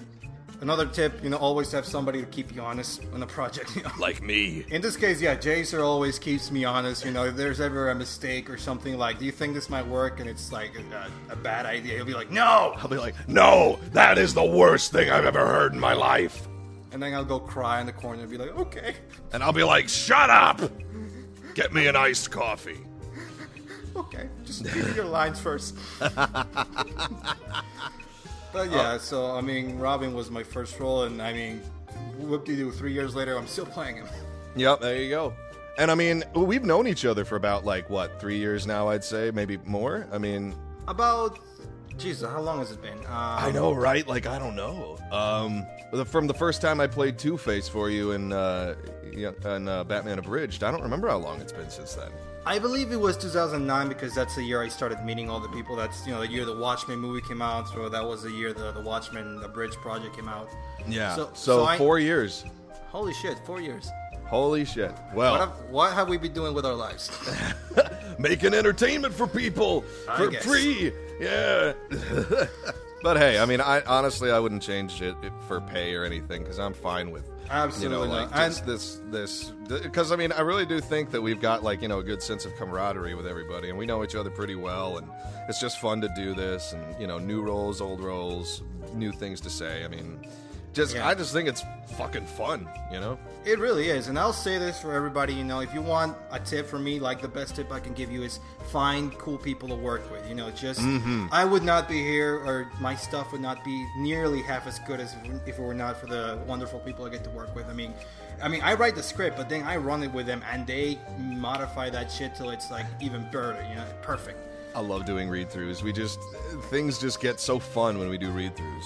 Another 0.60 0.86
tip, 0.86 1.22
you 1.22 1.28
know, 1.28 1.36
always 1.36 1.70
have 1.72 1.84
somebody 1.84 2.20
to 2.20 2.26
keep 2.26 2.54
you 2.54 2.62
honest 2.62 3.02
on 3.12 3.22
a 3.22 3.26
project. 3.26 3.70
You 3.76 3.82
know? 3.82 3.90
Like 3.98 4.22
me. 4.22 4.64
In 4.70 4.80
this 4.80 4.96
case, 4.96 5.20
yeah, 5.20 5.36
Jazor 5.36 5.84
always 5.84 6.18
keeps 6.18 6.50
me 6.50 6.64
honest. 6.64 7.04
You 7.04 7.10
know, 7.10 7.24
if 7.26 7.36
there's 7.36 7.60
ever 7.60 7.90
a 7.90 7.94
mistake 7.94 8.48
or 8.48 8.56
something 8.56 8.96
like, 8.96 9.18
do 9.18 9.26
you 9.26 9.32
think 9.32 9.52
this 9.54 9.68
might 9.68 9.86
work? 9.86 10.18
And 10.18 10.28
it's 10.28 10.52
like 10.52 10.72
a, 10.78 11.10
a 11.32 11.36
bad 11.36 11.66
idea. 11.66 11.96
He'll 11.96 12.06
be 12.06 12.14
like, 12.14 12.30
no, 12.30 12.74
I'll 12.76 12.88
be 12.88 12.96
like, 12.96 13.14
no, 13.28 13.78
that 13.92 14.16
is 14.16 14.32
the 14.32 14.44
worst 14.44 14.92
thing 14.92 15.10
I've 15.10 15.26
ever 15.26 15.44
heard 15.46 15.74
in 15.74 15.80
my 15.80 15.92
life. 15.92 16.48
and 16.92 17.02
then 17.02 17.12
I'll 17.12 17.24
go 17.24 17.38
cry 17.38 17.80
in 17.80 17.86
the 17.86 17.92
corner 17.92 18.22
and 18.22 18.30
be 18.30 18.38
like, 18.38 18.56
okay. 18.56 18.94
And 19.32 19.42
I'll 19.42 19.52
be 19.52 19.64
like, 19.64 19.88
shut 19.88 20.30
up! 20.30 20.60
Get 21.54 21.74
me 21.74 21.86
an 21.86 21.96
iced 21.96 22.30
coffee. 22.30 22.78
Okay, 23.94 24.28
just 24.44 24.62
give 24.64 24.88
me 24.88 24.94
your 24.94 25.04
lines 25.06 25.40
first. 25.40 25.74
but 28.56 28.70
yeah, 28.70 28.96
so 28.96 29.36
I 29.36 29.42
mean, 29.42 29.78
Robin 29.78 30.14
was 30.14 30.30
my 30.30 30.42
first 30.42 30.80
role, 30.80 31.02
and 31.02 31.20
I 31.20 31.32
mean, 31.34 31.60
whoop 32.18 32.46
de 32.46 32.56
doo, 32.56 32.70
three 32.70 32.92
years 32.92 33.14
later, 33.14 33.36
I'm 33.36 33.46
still 33.46 33.66
playing 33.76 33.96
him. 33.96 34.08
Yep, 34.56 34.80
there 34.80 34.96
you 34.96 35.10
go. 35.10 35.34
And 35.78 35.90
I 35.90 35.94
mean, 35.94 36.24
we've 36.34 36.64
known 36.64 36.86
each 36.86 37.04
other 37.04 37.26
for 37.26 37.36
about, 37.36 37.66
like, 37.66 37.90
what, 37.90 38.18
three 38.18 38.38
years 38.38 38.66
now, 38.66 38.88
I'd 38.88 39.04
say? 39.04 39.30
Maybe 39.30 39.58
more? 39.66 40.06
I 40.10 40.16
mean, 40.16 40.54
About, 40.88 41.38
Jesus, 41.98 42.26
how 42.30 42.40
long 42.40 42.60
has 42.60 42.70
it 42.70 42.80
been? 42.80 42.96
Um, 43.00 43.04
I 43.08 43.50
know, 43.52 43.74
right? 43.74 44.06
Like, 44.08 44.26
I 44.26 44.38
don't 44.38 44.56
know. 44.56 44.96
Um, 45.12 45.66
from 46.06 46.26
the 46.26 46.32
first 46.32 46.62
time 46.62 46.80
I 46.80 46.86
played 46.86 47.18
Two 47.18 47.36
Face 47.36 47.68
for 47.68 47.90
you 47.90 48.12
in, 48.12 48.32
uh, 48.32 48.74
in 49.12 49.68
uh, 49.68 49.84
Batman 49.84 50.18
Abridged, 50.18 50.64
I 50.64 50.70
don't 50.70 50.82
remember 50.82 51.08
how 51.08 51.18
long 51.18 51.42
it's 51.42 51.52
been 51.52 51.68
since 51.68 51.92
then. 51.92 52.10
I 52.46 52.60
believe 52.60 52.92
it 52.92 53.00
was 53.00 53.16
2009 53.16 53.88
because 53.88 54.14
that's 54.14 54.36
the 54.36 54.42
year 54.42 54.62
I 54.62 54.68
started 54.68 55.04
meeting 55.04 55.28
all 55.28 55.40
the 55.40 55.48
people. 55.48 55.74
That's 55.74 56.06
you 56.06 56.12
know 56.12 56.20
the 56.20 56.28
year 56.28 56.44
the 56.44 56.56
Watchmen 56.56 56.98
movie 57.00 57.20
came 57.26 57.42
out, 57.42 57.68
so 57.68 57.88
that 57.88 58.04
was 58.04 58.22
the 58.22 58.30
year 58.30 58.52
the 58.52 58.70
the 58.72 58.80
Watchmen 58.80 59.40
the 59.40 59.48
Bridge 59.48 59.74
project 59.74 60.14
came 60.14 60.28
out. 60.28 60.48
Yeah. 60.86 61.14
So- 61.16 61.30
So, 61.34 61.58
so 61.58 61.64
I- 61.64 61.76
four 61.76 61.98
years. 61.98 62.44
Holy 62.90 63.12
shit, 63.12 63.36
four 63.44 63.60
years. 63.60 63.90
Holy 64.26 64.64
shit. 64.64 64.90
What 65.12 65.16
Well, 65.16 65.36
have, 65.38 65.50
what 65.70 65.92
have 65.92 66.08
we 66.08 66.16
been 66.18 66.32
doing 66.32 66.52
with 66.54 66.64
our 66.66 66.74
lives? 66.74 67.10
making 68.18 68.54
entertainment 68.54 69.12
for 69.14 69.26
people 69.26 69.84
I 70.08 70.16
for 70.16 70.28
guess. 70.28 70.44
free. 70.44 70.92
Yeah. 71.20 71.72
but 73.02 73.16
hey, 73.16 73.38
I 73.38 73.46
mean, 73.46 73.60
I 73.60 73.82
honestly 73.82 74.30
I 74.30 74.38
wouldn't 74.38 74.62
change 74.62 75.00
it 75.02 75.16
for 75.46 75.60
pay 75.60 75.94
or 75.94 76.04
anything 76.04 76.42
because 76.42 76.58
I'm 76.58 76.74
fine 76.74 77.10
with 77.10 77.28
Absolutely 77.48 77.96
you 77.98 78.06
know 78.06 78.12
like 78.12 78.30
not. 78.30 78.48
just 78.48 78.66
this 78.66 79.00
this 79.10 79.52
because 79.68 80.10
I 80.10 80.16
mean 80.16 80.32
I 80.32 80.40
really 80.40 80.66
do 80.66 80.80
think 80.80 81.10
that 81.12 81.22
we've 81.22 81.40
got 81.40 81.62
like 81.62 81.80
you 81.80 81.88
know 81.88 82.00
a 82.00 82.02
good 82.02 82.20
sense 82.22 82.44
of 82.44 82.52
camaraderie 82.56 83.14
with 83.14 83.26
everybody 83.26 83.68
and 83.68 83.78
we 83.78 83.86
know 83.86 84.02
each 84.02 84.16
other 84.16 84.30
pretty 84.30 84.56
well 84.56 84.98
and 84.98 85.08
it's 85.48 85.60
just 85.60 85.80
fun 85.80 86.00
to 86.00 86.08
do 86.16 86.34
this 86.34 86.72
and 86.72 87.00
you 87.00 87.06
know 87.06 87.18
new 87.18 87.42
roles, 87.42 87.80
old 87.80 88.00
roles, 88.00 88.62
new 88.94 89.12
things 89.12 89.40
to 89.42 89.50
say. 89.50 89.84
I 89.84 89.88
mean. 89.88 90.26
Just, 90.76 90.94
Yeah. 90.94 91.08
I 91.08 91.14
just 91.14 91.32
think 91.32 91.48
it's 91.48 91.64
fucking 91.96 92.26
fun, 92.26 92.68
you 92.92 93.00
know. 93.00 93.18
It 93.46 93.58
really 93.58 93.88
is, 93.88 94.08
and 94.08 94.18
I'll 94.18 94.34
say 94.34 94.58
this 94.58 94.78
for 94.78 94.92
everybody. 94.92 95.32
You 95.32 95.42
know, 95.42 95.60
if 95.60 95.72
you 95.72 95.80
want 95.80 96.14
a 96.30 96.38
tip 96.38 96.66
from 96.66 96.84
me, 96.84 97.00
like 97.00 97.22
the 97.22 97.28
best 97.28 97.56
tip 97.56 97.72
I 97.72 97.80
can 97.80 97.94
give 97.94 98.12
you 98.12 98.22
is 98.22 98.40
find 98.70 99.16
cool 99.16 99.38
people 99.38 99.70
to 99.70 99.74
work 99.74 100.10
with. 100.10 100.28
You 100.28 100.34
know, 100.34 100.50
just 100.50 100.80
mm-hmm. 100.80 101.28
I 101.32 101.46
would 101.46 101.62
not 101.62 101.88
be 101.88 102.02
here, 102.02 102.34
or 102.44 102.70
my 102.78 102.94
stuff 102.94 103.32
would 103.32 103.40
not 103.40 103.64
be 103.64 103.86
nearly 103.96 104.42
half 104.42 104.66
as 104.66 104.78
good 104.80 105.00
as 105.00 105.14
if, 105.14 105.48
if 105.48 105.58
it 105.58 105.62
were 105.62 105.72
not 105.72 105.98
for 105.98 106.08
the 106.08 106.38
wonderful 106.46 106.80
people 106.80 107.06
I 107.06 107.08
get 107.08 107.24
to 107.24 107.30
work 107.30 107.54
with. 107.54 107.68
I 107.68 107.72
mean, 107.72 107.94
I 108.42 108.48
mean, 108.48 108.60
I 108.60 108.74
write 108.74 108.96
the 108.96 109.02
script, 109.02 109.38
but 109.38 109.48
then 109.48 109.62
I 109.62 109.78
run 109.78 110.02
it 110.02 110.12
with 110.12 110.26
them, 110.26 110.42
and 110.52 110.66
they 110.66 110.98
modify 111.18 111.88
that 111.88 112.12
shit 112.12 112.34
till 112.34 112.50
it's 112.50 112.70
like 112.70 112.84
even 113.00 113.22
better. 113.32 113.64
You 113.66 113.76
know, 113.76 113.86
perfect. 114.02 114.38
I 114.74 114.80
love 114.80 115.06
doing 115.06 115.30
read 115.30 115.48
throughs. 115.48 115.82
We 115.82 115.94
just 115.94 116.18
things 116.68 116.98
just 116.98 117.22
get 117.22 117.40
so 117.40 117.58
fun 117.58 117.98
when 117.98 118.10
we 118.10 118.18
do 118.18 118.30
read 118.30 118.54
throughs. 118.54 118.84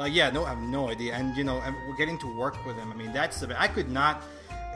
Like, 0.00 0.14
yeah, 0.14 0.30
no, 0.30 0.46
I 0.46 0.48
have 0.48 0.62
no 0.62 0.88
idea. 0.88 1.14
And, 1.14 1.36
you 1.36 1.44
know, 1.44 1.62
getting 1.98 2.16
to 2.20 2.26
work 2.26 2.56
with 2.64 2.74
them. 2.76 2.90
I 2.90 2.96
mean, 2.96 3.12
that's 3.12 3.38
the 3.38 3.60
I 3.60 3.68
could 3.68 3.90
not 3.90 4.22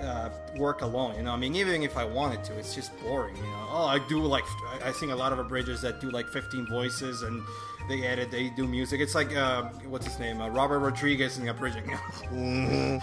uh, 0.02 0.28
work 0.58 0.82
alone, 0.82 1.16
you 1.16 1.22
know. 1.22 1.32
I 1.32 1.36
mean, 1.38 1.54
even 1.56 1.82
if 1.82 1.96
I 1.96 2.04
wanted 2.04 2.44
to, 2.44 2.58
it's 2.58 2.74
just 2.74 2.92
boring, 3.00 3.34
you 3.34 3.42
know. 3.42 3.66
Oh, 3.70 3.86
I 3.86 4.00
do 4.06 4.20
like, 4.20 4.44
I 4.84 4.92
sing 4.92 5.12
a 5.12 5.16
lot 5.16 5.32
of 5.32 5.38
abridgers 5.38 5.80
that 5.80 5.98
do 5.98 6.10
like 6.10 6.28
15 6.28 6.66
voices 6.66 7.22
and 7.22 7.42
they 7.88 8.02
edit, 8.02 8.30
they 8.30 8.50
do 8.50 8.66
music. 8.66 9.00
It's 9.00 9.14
like, 9.14 9.34
uh, 9.34 9.62
what's 9.88 10.04
his 10.04 10.18
name? 10.18 10.42
Uh, 10.42 10.50
Robert 10.50 10.80
Rodriguez 10.80 11.38
in 11.38 11.46
the 11.46 11.52
abridging. 11.52 11.90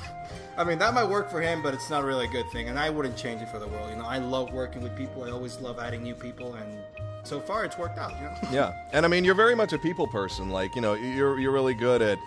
I 0.57 0.63
mean, 0.63 0.77
that 0.77 0.93
might 0.93 1.09
work 1.09 1.31
for 1.31 1.41
him, 1.41 1.63
but 1.63 1.73
it's 1.73 1.89
not 1.89 2.03
really 2.03 2.27
a 2.27 2.31
good 2.31 2.47
thing. 2.51 2.69
And 2.69 2.77
I 2.77 2.91
wouldn't 2.91 3.17
change 3.17 3.41
it 3.41 3.49
for 3.49 3.57
the 3.57 3.67
world, 3.67 3.89
you 3.89 3.95
know. 3.95 4.05
I 4.05 4.19
love 4.19 4.53
working 4.53 4.83
with 4.83 4.95
people. 4.95 5.23
I 5.23 5.31
always 5.31 5.59
love 5.59 5.79
adding 5.79 6.03
new 6.03 6.13
people. 6.13 6.53
And 6.53 6.77
so 7.23 7.39
far, 7.39 7.65
it's 7.65 7.77
worked 7.77 7.97
out, 7.97 8.11
you 8.17 8.23
know. 8.23 8.35
Yeah, 8.51 8.73
and 8.93 9.05
I 9.05 9.09
mean, 9.09 9.23
you're 9.23 9.35
very 9.35 9.55
much 9.55 9.73
a 9.73 9.77
people 9.77 10.07
person. 10.07 10.49
Like, 10.49 10.75
you 10.75 10.81
know, 10.81 10.93
you're 10.93 11.39
you're 11.39 11.51
really 11.51 11.73
good 11.73 12.01
at 12.01 12.17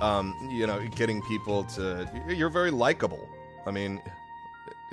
um, 0.00 0.34
you 0.50 0.66
know, 0.66 0.80
getting 0.96 1.22
people 1.22 1.64
to. 1.64 2.10
You're 2.28 2.48
very 2.50 2.70
likable. 2.70 3.28
I 3.66 3.70
mean, 3.70 4.00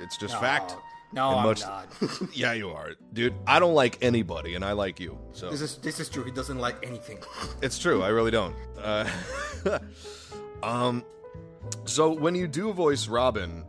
it's 0.00 0.16
just 0.16 0.38
fact. 0.38 0.76
No, 1.10 1.30
And 1.30 1.38
I'm 1.40 1.46
much- 1.46 1.62
not. 1.62 1.88
Yeah, 2.34 2.52
you 2.52 2.68
are, 2.70 2.92
dude. 3.14 3.34
I 3.46 3.58
don't 3.58 3.72
like 3.74 3.96
anybody, 4.02 4.54
and 4.54 4.64
I 4.64 4.72
like 4.72 5.00
you. 5.00 5.18
So 5.32 5.50
this 5.50 5.62
is 5.62 5.76
this 5.78 6.00
is 6.00 6.08
true. 6.10 6.22
He 6.24 6.30
doesn't 6.30 6.58
like 6.58 6.86
anything. 6.86 7.18
it's 7.62 7.78
true. 7.78 8.02
I 8.02 8.08
really 8.08 8.30
don't. 8.30 8.54
Uh, 8.76 9.08
um, 10.62 11.04
so 11.86 12.12
when 12.12 12.34
you 12.34 12.46
do 12.46 12.72
voice 12.72 13.08
Robin, 13.08 13.64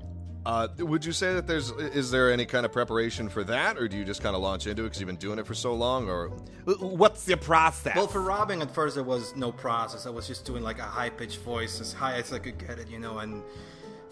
uh, 0.50 0.68
would 0.80 1.06
you 1.06 1.12
say 1.12 1.36
that 1.36 1.46
there's 1.46 1.70
is 1.70 2.10
there 2.10 2.32
any 2.32 2.44
kind 2.44 2.66
of 2.66 2.72
preparation 2.72 3.30
for 3.30 3.44
that, 3.44 3.78
or 3.78 3.88
do 3.88 3.96
you 3.96 4.04
just 4.04 4.24
kind 4.24 4.36
of 4.36 4.42
launch 4.42 4.66
into 4.66 4.82
it 4.82 4.86
because 4.86 5.00
you've 5.00 5.06
been 5.06 5.16
doing 5.16 5.38
it 5.38 5.46
for 5.46 5.54
so 5.54 5.76
long, 5.76 6.10
or 6.10 6.30
What's 6.80 7.28
your 7.28 7.38
process? 7.38 7.96
Well, 7.96 8.08
for 8.08 8.22
Robin, 8.22 8.60
at 8.64 8.74
first 8.74 8.96
there 8.96 9.04
was 9.04 9.36
no 9.36 9.52
process. 9.52 10.08
I 10.08 10.10
was 10.10 10.26
just 10.26 10.46
doing 10.46 10.64
like 10.64 10.80
a 10.80 10.90
high 10.98 11.12
pitched 11.12 11.42
voice, 11.42 11.80
as 11.80 11.94
high 11.94 12.16
as 12.16 12.34
I 12.34 12.40
could 12.40 12.58
get 12.58 12.80
it, 12.80 12.90
you 12.90 12.98
know, 12.98 13.20
and 13.20 13.44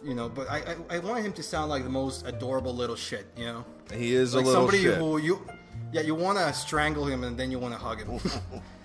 you 0.04 0.14
know. 0.14 0.30
But 0.30 0.48
I, 0.48 0.76
I, 0.92 0.98
I 0.98 1.00
wanted 1.00 1.26
him 1.26 1.34
to 1.34 1.42
sound 1.42 1.72
like 1.72 1.84
the 1.84 1.90
most 1.90 2.28
adorable 2.28 2.76
little 2.76 2.96
shit, 2.96 3.26
you 3.36 3.46
know, 3.46 3.66
he 3.92 4.14
is 4.14 4.36
like 4.36 4.44
a 4.44 4.48
little 4.48 4.62
somebody 4.62 4.84
shit? 4.84 5.00
who 5.00 5.18
you, 5.18 5.44
yeah, 5.92 6.02
you 6.02 6.14
want 6.14 6.38
to 6.38 6.54
strangle 6.54 7.08
him 7.08 7.24
and 7.24 7.36
then 7.36 7.50
you 7.50 7.58
want 7.58 7.74
to 7.74 7.80
hug 7.80 8.04
him. 8.04 8.20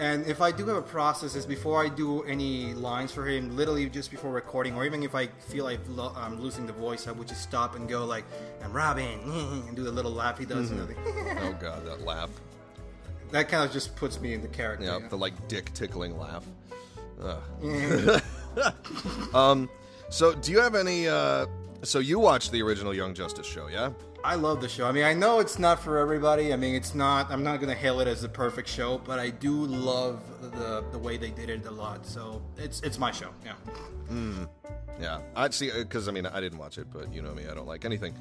and 0.00 0.26
if 0.26 0.40
I 0.40 0.50
do 0.50 0.64
have 0.66 0.78
a 0.78 0.82
process, 0.82 1.36
is 1.36 1.44
before 1.44 1.84
I 1.84 1.90
do 1.90 2.22
any 2.22 2.72
lines 2.72 3.12
for 3.12 3.26
him, 3.28 3.54
literally 3.54 3.88
just 3.90 4.10
before 4.10 4.32
recording, 4.32 4.74
or 4.74 4.86
even 4.86 5.02
if 5.02 5.14
I 5.14 5.26
feel 5.26 5.64
like 5.64 5.78
lo- 5.88 6.14
I'm 6.16 6.40
losing 6.40 6.66
the 6.66 6.72
voice, 6.72 7.06
I 7.06 7.12
would 7.12 7.28
just 7.28 7.42
stop 7.42 7.76
and 7.76 7.86
go 7.86 8.06
like, 8.06 8.24
"I'm 8.64 8.72
Robin," 8.72 9.20
and 9.68 9.76
do 9.76 9.84
the 9.84 9.92
little 9.92 10.10
laugh 10.12 10.38
he 10.38 10.46
does. 10.46 10.70
Know, 10.70 10.86
the- 10.86 10.94
oh 11.42 11.56
god, 11.60 11.84
that 11.84 12.00
laugh. 12.00 12.30
that 13.30 13.50
kind 13.50 13.62
of 13.62 13.72
just 13.72 13.94
puts 13.94 14.18
me 14.20 14.32
in 14.32 14.40
the 14.40 14.48
character. 14.48 14.86
Yeah, 14.86 14.98
know? 14.98 15.08
the 15.08 15.18
like 15.18 15.34
dick 15.48 15.72
tickling 15.74 16.18
laugh. 16.18 16.46
Ugh. 17.22 17.42
Yeah. 18.56 19.66
So, 20.10 20.34
do 20.34 20.50
you 20.50 20.58
have 20.58 20.74
any? 20.74 21.06
Uh, 21.06 21.46
so 21.82 21.98
you 21.98 22.18
watched 22.18 22.52
the 22.52 22.62
original 22.62 22.94
Young 22.94 23.14
Justice 23.14 23.46
show, 23.46 23.68
yeah? 23.68 23.90
I 24.22 24.34
love 24.34 24.60
the 24.60 24.68
show. 24.68 24.86
I 24.86 24.92
mean, 24.92 25.04
I 25.04 25.14
know 25.14 25.40
it's 25.40 25.58
not 25.58 25.80
for 25.80 25.96
everybody. 25.98 26.52
I 26.52 26.56
mean, 26.56 26.74
it's 26.74 26.94
not. 26.94 27.30
I'm 27.30 27.42
not 27.42 27.58
gonna 27.60 27.74
hail 27.74 28.00
it 28.00 28.08
as 28.08 28.20
the 28.20 28.28
perfect 28.28 28.68
show, 28.68 28.98
but 28.98 29.18
I 29.18 29.30
do 29.30 29.64
love 29.64 30.20
the 30.52 30.84
the 30.92 30.98
way 30.98 31.16
they 31.16 31.30
did 31.30 31.48
it 31.48 31.64
a 31.66 31.70
lot. 31.70 32.04
So 32.06 32.42
it's 32.58 32.80
it's 32.82 32.98
my 32.98 33.10
show. 33.12 33.30
Yeah. 33.44 33.54
Yeah, 35.00 35.20
I'd 35.34 35.54
see 35.54 35.70
because 35.72 36.08
I 36.08 36.12
mean 36.12 36.26
I 36.26 36.40
didn't 36.40 36.58
watch 36.58 36.76
it, 36.76 36.86
but 36.92 37.12
you 37.14 37.22
know 37.22 37.32
me, 37.34 37.44
I 37.50 37.54
don't 37.54 37.66
like 37.66 37.84
anything. 37.86 38.14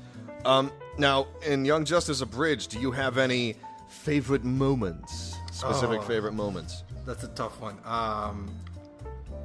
Um, 0.46 0.72
now 0.98 1.28
in 1.46 1.66
Young 1.66 1.84
Justice 1.84 2.22
Abridged, 2.22 2.72
do 2.72 2.80
you 2.80 2.92
have 2.92 3.18
any 3.18 3.56
favorite 3.90 4.46
moments? 4.46 5.36
Specific 5.52 6.00
Oh. 6.00 6.04
favorite 6.04 6.34
moments? 6.34 6.84
That's 7.06 7.24
a 7.26 7.28
tough 7.30 7.60
one. 7.60 7.78
Um, 7.84 8.50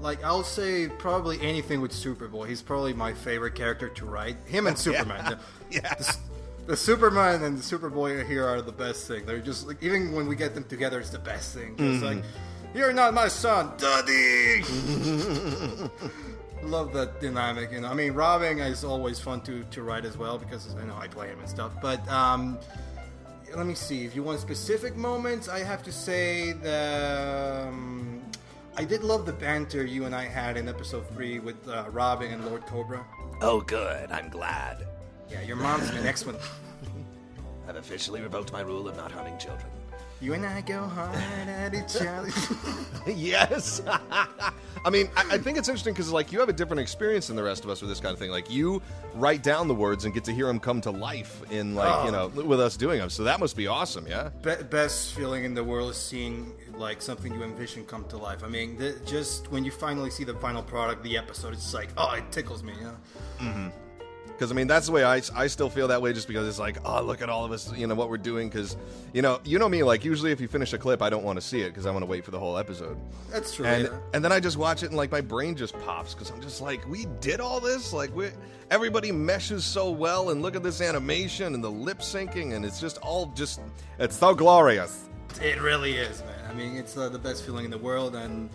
like 0.00 0.22
I'll 0.24 0.42
say 0.44 0.88
probably 0.88 1.40
anything 1.40 1.80
with 1.80 1.92
Superboy. 1.92 2.48
He's 2.48 2.62
probably 2.62 2.92
my 2.92 3.12
favorite 3.14 3.54
character 3.54 3.88
to 3.88 4.04
write. 4.06 4.36
Him 4.46 4.66
and 4.66 4.78
Superman. 4.86 5.38
Yeah. 5.70 5.94
The, 5.94 6.16
the 6.66 6.76
Superman 6.76 7.42
and 7.42 7.58
the 7.58 7.62
Superboy 7.62 8.26
here 8.28 8.46
are 8.46 8.62
the 8.62 8.70
best 8.72 9.08
thing. 9.08 9.26
They're 9.26 9.40
just 9.40 9.66
like 9.66 9.82
even 9.82 10.12
when 10.12 10.26
we 10.28 10.36
get 10.36 10.54
them 10.54 10.64
together, 10.64 11.00
it's 11.00 11.10
the 11.10 11.18
best 11.18 11.54
thing. 11.54 11.74
It's 11.78 12.02
like 12.02 12.22
you're 12.74 12.92
not 12.92 13.14
my 13.14 13.28
son, 13.28 13.72
Daddy. 13.78 14.62
Love 16.62 16.92
that 16.94 17.20
dynamic, 17.20 17.72
you 17.72 17.80
know. 17.80 17.88
I 17.88 17.94
mean, 17.94 18.12
Robin 18.12 18.58
is 18.58 18.84
always 18.84 19.20
fun 19.20 19.40
to, 19.42 19.64
to 19.64 19.82
write 19.82 20.04
as 20.06 20.16
well 20.16 20.38
because 20.38 20.74
I 20.76 20.84
know 20.84 20.96
I 20.96 21.08
play 21.08 21.28
him 21.28 21.38
and 21.40 21.48
stuff. 21.48 21.72
But 21.82 22.06
um, 22.08 22.58
let 23.54 23.66
me 23.66 23.74
see. 23.74 24.04
If 24.04 24.14
you 24.16 24.22
want 24.22 24.40
specific 24.40 24.96
moments, 24.96 25.48
I 25.48 25.58
have 25.60 25.82
to 25.84 25.92
say 25.92 26.52
the. 26.52 27.66
um, 27.68 28.22
I 28.76 28.84
did 28.84 29.04
love 29.04 29.24
the 29.24 29.32
banter 29.32 29.84
you 29.84 30.04
and 30.04 30.14
I 30.14 30.24
had 30.24 30.56
in 30.56 30.68
episode 30.68 31.08
three 31.10 31.38
with 31.38 31.68
uh, 31.68 31.84
Robin 31.90 32.32
and 32.32 32.44
Lord 32.44 32.66
Cobra. 32.66 33.06
Oh, 33.40 33.60
good. 33.60 34.10
I'm 34.10 34.28
glad. 34.28 34.88
Yeah, 35.30 35.42
your 35.42 35.56
mom's 35.56 35.88
in 35.90 35.96
the 35.96 36.02
next 36.02 36.26
one. 36.26 36.36
I've 37.68 37.76
officially 37.76 38.20
revoked 38.20 38.52
my 38.52 38.62
rule 38.62 38.88
of 38.88 38.96
not 38.96 39.12
harming 39.12 39.38
children. 39.38 39.68
You 40.20 40.34
and 40.34 40.44
I 40.44 40.60
go 40.62 40.82
hard 40.82 41.14
at 41.14 41.74
each 41.74 41.96
other. 42.02 42.30
yes. 43.06 43.80
I 44.84 44.90
mean, 44.90 45.08
I, 45.16 45.34
I 45.34 45.38
think 45.38 45.56
it's 45.58 45.68
interesting 45.68 45.92
because 45.92 46.10
like 46.10 46.32
you 46.32 46.40
have 46.40 46.48
a 46.48 46.52
different 46.52 46.80
experience 46.80 47.28
than 47.28 47.36
the 47.36 47.42
rest 47.42 47.62
of 47.62 47.70
us 47.70 47.80
with 47.80 47.90
this 47.90 48.00
kind 48.00 48.12
of 48.12 48.18
thing. 48.18 48.30
Like 48.30 48.50
you 48.50 48.82
write 49.14 49.42
down 49.42 49.68
the 49.68 49.74
words 49.74 50.04
and 50.04 50.14
get 50.14 50.24
to 50.24 50.32
hear 50.32 50.46
them 50.46 50.58
come 50.58 50.80
to 50.82 50.90
life 50.90 51.42
in 51.52 51.74
like 51.74 52.06
you 52.06 52.12
know 52.12 52.28
with 52.28 52.60
us 52.60 52.76
doing 52.76 52.98
them. 52.98 53.10
So 53.10 53.24
that 53.24 53.38
must 53.38 53.56
be 53.56 53.66
awesome, 53.66 54.06
yeah. 54.06 54.30
Be- 54.42 54.62
best 54.70 55.14
feeling 55.14 55.44
in 55.44 55.54
the 55.54 55.62
world 55.64 55.90
is 55.90 55.96
seeing 55.96 56.54
like 56.78 57.02
something 57.02 57.32
you 57.32 57.42
envision 57.42 57.84
come 57.84 58.04
to 58.06 58.16
life. 58.16 58.44
I 58.44 58.48
mean, 58.48 58.76
the, 58.76 58.98
just 59.04 59.50
when 59.50 59.64
you 59.64 59.70
finally 59.70 60.10
see 60.10 60.24
the 60.24 60.34
final 60.34 60.62
product, 60.62 61.02
the 61.02 61.16
episode, 61.16 61.52
it's 61.52 61.74
like, 61.74 61.90
oh, 61.96 62.12
it 62.14 62.30
tickles 62.30 62.62
me. 62.62 62.74
You 62.78 62.84
know? 62.84 62.96
Mm-hmm. 63.38 63.68
Because 64.26 64.50
I 64.50 64.54
mean, 64.56 64.66
that's 64.66 64.86
the 64.86 64.92
way 64.92 65.04
I, 65.04 65.22
I 65.36 65.46
still 65.46 65.70
feel 65.70 65.86
that 65.88 66.02
way. 66.02 66.12
Just 66.12 66.26
because 66.26 66.48
it's 66.48 66.58
like, 66.58 66.78
oh, 66.84 67.00
look 67.02 67.22
at 67.22 67.28
all 67.28 67.44
of 67.44 67.52
us, 67.52 67.72
you 67.76 67.86
know, 67.86 67.94
what 67.94 68.10
we're 68.10 68.18
doing. 68.18 68.48
Because 68.48 68.76
you 69.12 69.22
know, 69.22 69.40
you 69.44 69.60
know 69.60 69.68
me. 69.68 69.84
Like 69.84 70.04
usually, 70.04 70.32
if 70.32 70.40
you 70.40 70.48
finish 70.48 70.72
a 70.72 70.78
clip, 70.78 71.02
I 71.02 71.08
don't 71.08 71.22
want 71.22 71.36
to 71.36 71.40
see 71.40 71.60
it 71.60 71.68
because 71.68 71.86
I 71.86 71.92
want 71.92 72.02
to 72.02 72.06
wait 72.06 72.24
for 72.24 72.32
the 72.32 72.38
whole 72.38 72.58
episode. 72.58 72.96
That's 73.30 73.54
true. 73.54 73.64
And 73.64 73.84
yeah. 73.84 73.98
and 74.12 74.24
then 74.24 74.32
I 74.32 74.40
just 74.40 74.56
watch 74.56 74.82
it 74.82 74.86
and 74.86 74.96
like 74.96 75.12
my 75.12 75.20
brain 75.20 75.54
just 75.54 75.78
pops 75.80 76.14
because 76.14 76.30
I'm 76.30 76.40
just 76.40 76.60
like, 76.60 76.84
we 76.88 77.06
did 77.20 77.38
all 77.38 77.60
this. 77.60 77.92
Like 77.92 78.14
we, 78.14 78.30
everybody 78.72 79.12
meshes 79.12 79.64
so 79.64 79.88
well, 79.88 80.30
and 80.30 80.42
look 80.42 80.56
at 80.56 80.64
this 80.64 80.80
animation 80.80 81.54
and 81.54 81.62
the 81.62 81.70
lip 81.70 82.00
syncing, 82.00 82.54
and 82.54 82.64
it's 82.64 82.80
just 82.80 82.98
all 82.98 83.26
just, 83.36 83.60
it's 84.00 84.16
so 84.16 84.34
glorious. 84.34 85.08
It 85.40 85.60
really 85.60 85.92
is, 85.92 86.20
man. 86.22 86.33
I 86.54 86.56
mean, 86.56 86.76
it's 86.76 86.96
uh, 86.96 87.08
the 87.08 87.18
best 87.18 87.44
feeling 87.44 87.64
in 87.64 87.70
the 87.72 87.78
world, 87.78 88.14
and 88.14 88.48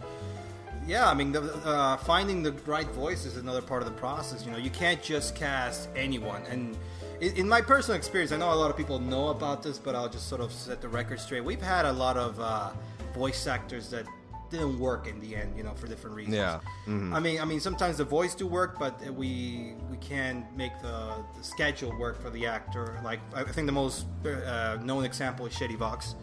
yeah, 0.88 1.10
I 1.10 1.14
mean, 1.14 1.34
the, 1.34 1.42
uh, 1.66 1.98
finding 1.98 2.42
the 2.42 2.54
right 2.66 2.88
voice 2.92 3.26
is 3.26 3.36
another 3.36 3.62
part 3.62 3.82
of 3.82 3.90
the 3.90 4.00
process. 4.00 4.46
You 4.46 4.52
know, 4.52 4.58
you 4.58 4.70
can't 4.70 5.04
just 5.04 5.36
cast 5.36 5.90
anyone. 5.96 6.44
And 6.50 6.78
in, 7.20 7.36
in 7.36 7.50
my 7.50 7.62
personal 7.62 7.98
experience, 7.98 8.32
I 8.32 8.38
know 8.38 8.54
a 8.54 8.56
lot 8.56 8.72
of 8.72 8.78
people 8.78 9.00
know 9.00 9.28
about 9.28 9.64
this, 9.64 9.78
but 9.78 9.96
I'll 9.96 10.08
just 10.08 10.30
sort 10.30 10.40
of 10.40 10.54
set 10.54 10.80
the 10.82 10.88
record 10.88 11.20
straight. 11.20 11.44
We've 11.44 11.62
had 11.62 11.86
a 11.86 11.92
lot 11.92 12.16
of 12.16 12.40
uh, 12.40 12.72
voice 13.14 13.46
actors 13.48 13.90
that 13.90 14.06
didn't 14.50 14.80
work 14.80 15.08
in 15.08 15.20
the 15.20 15.36
end, 15.36 15.56
you 15.58 15.64
know, 15.64 15.74
for 15.74 15.88
different 15.88 16.16
reasons. 16.16 16.38
Yeah. 16.38 16.60
I 16.88 17.20
mean, 17.20 17.42
I 17.42 17.46
mean, 17.46 17.60
sometimes 17.60 17.98
the 17.98 18.06
voice 18.06 18.34
do 18.34 18.48
work, 18.48 18.80
but 18.80 19.00
we 19.14 19.74
we 19.92 19.98
can 19.98 20.48
make 20.56 20.72
the, 20.82 21.14
the 21.38 21.44
schedule 21.44 21.96
work 22.00 22.20
for 22.20 22.30
the 22.30 22.48
actor. 22.48 23.00
Like, 23.04 23.20
I 23.36 23.44
think 23.44 23.68
the 23.68 23.74
most 23.74 24.06
uh, 24.26 24.78
known 24.82 25.04
example 25.04 25.46
is 25.46 25.54
Shady 25.54 25.76
Vox. 25.76 26.16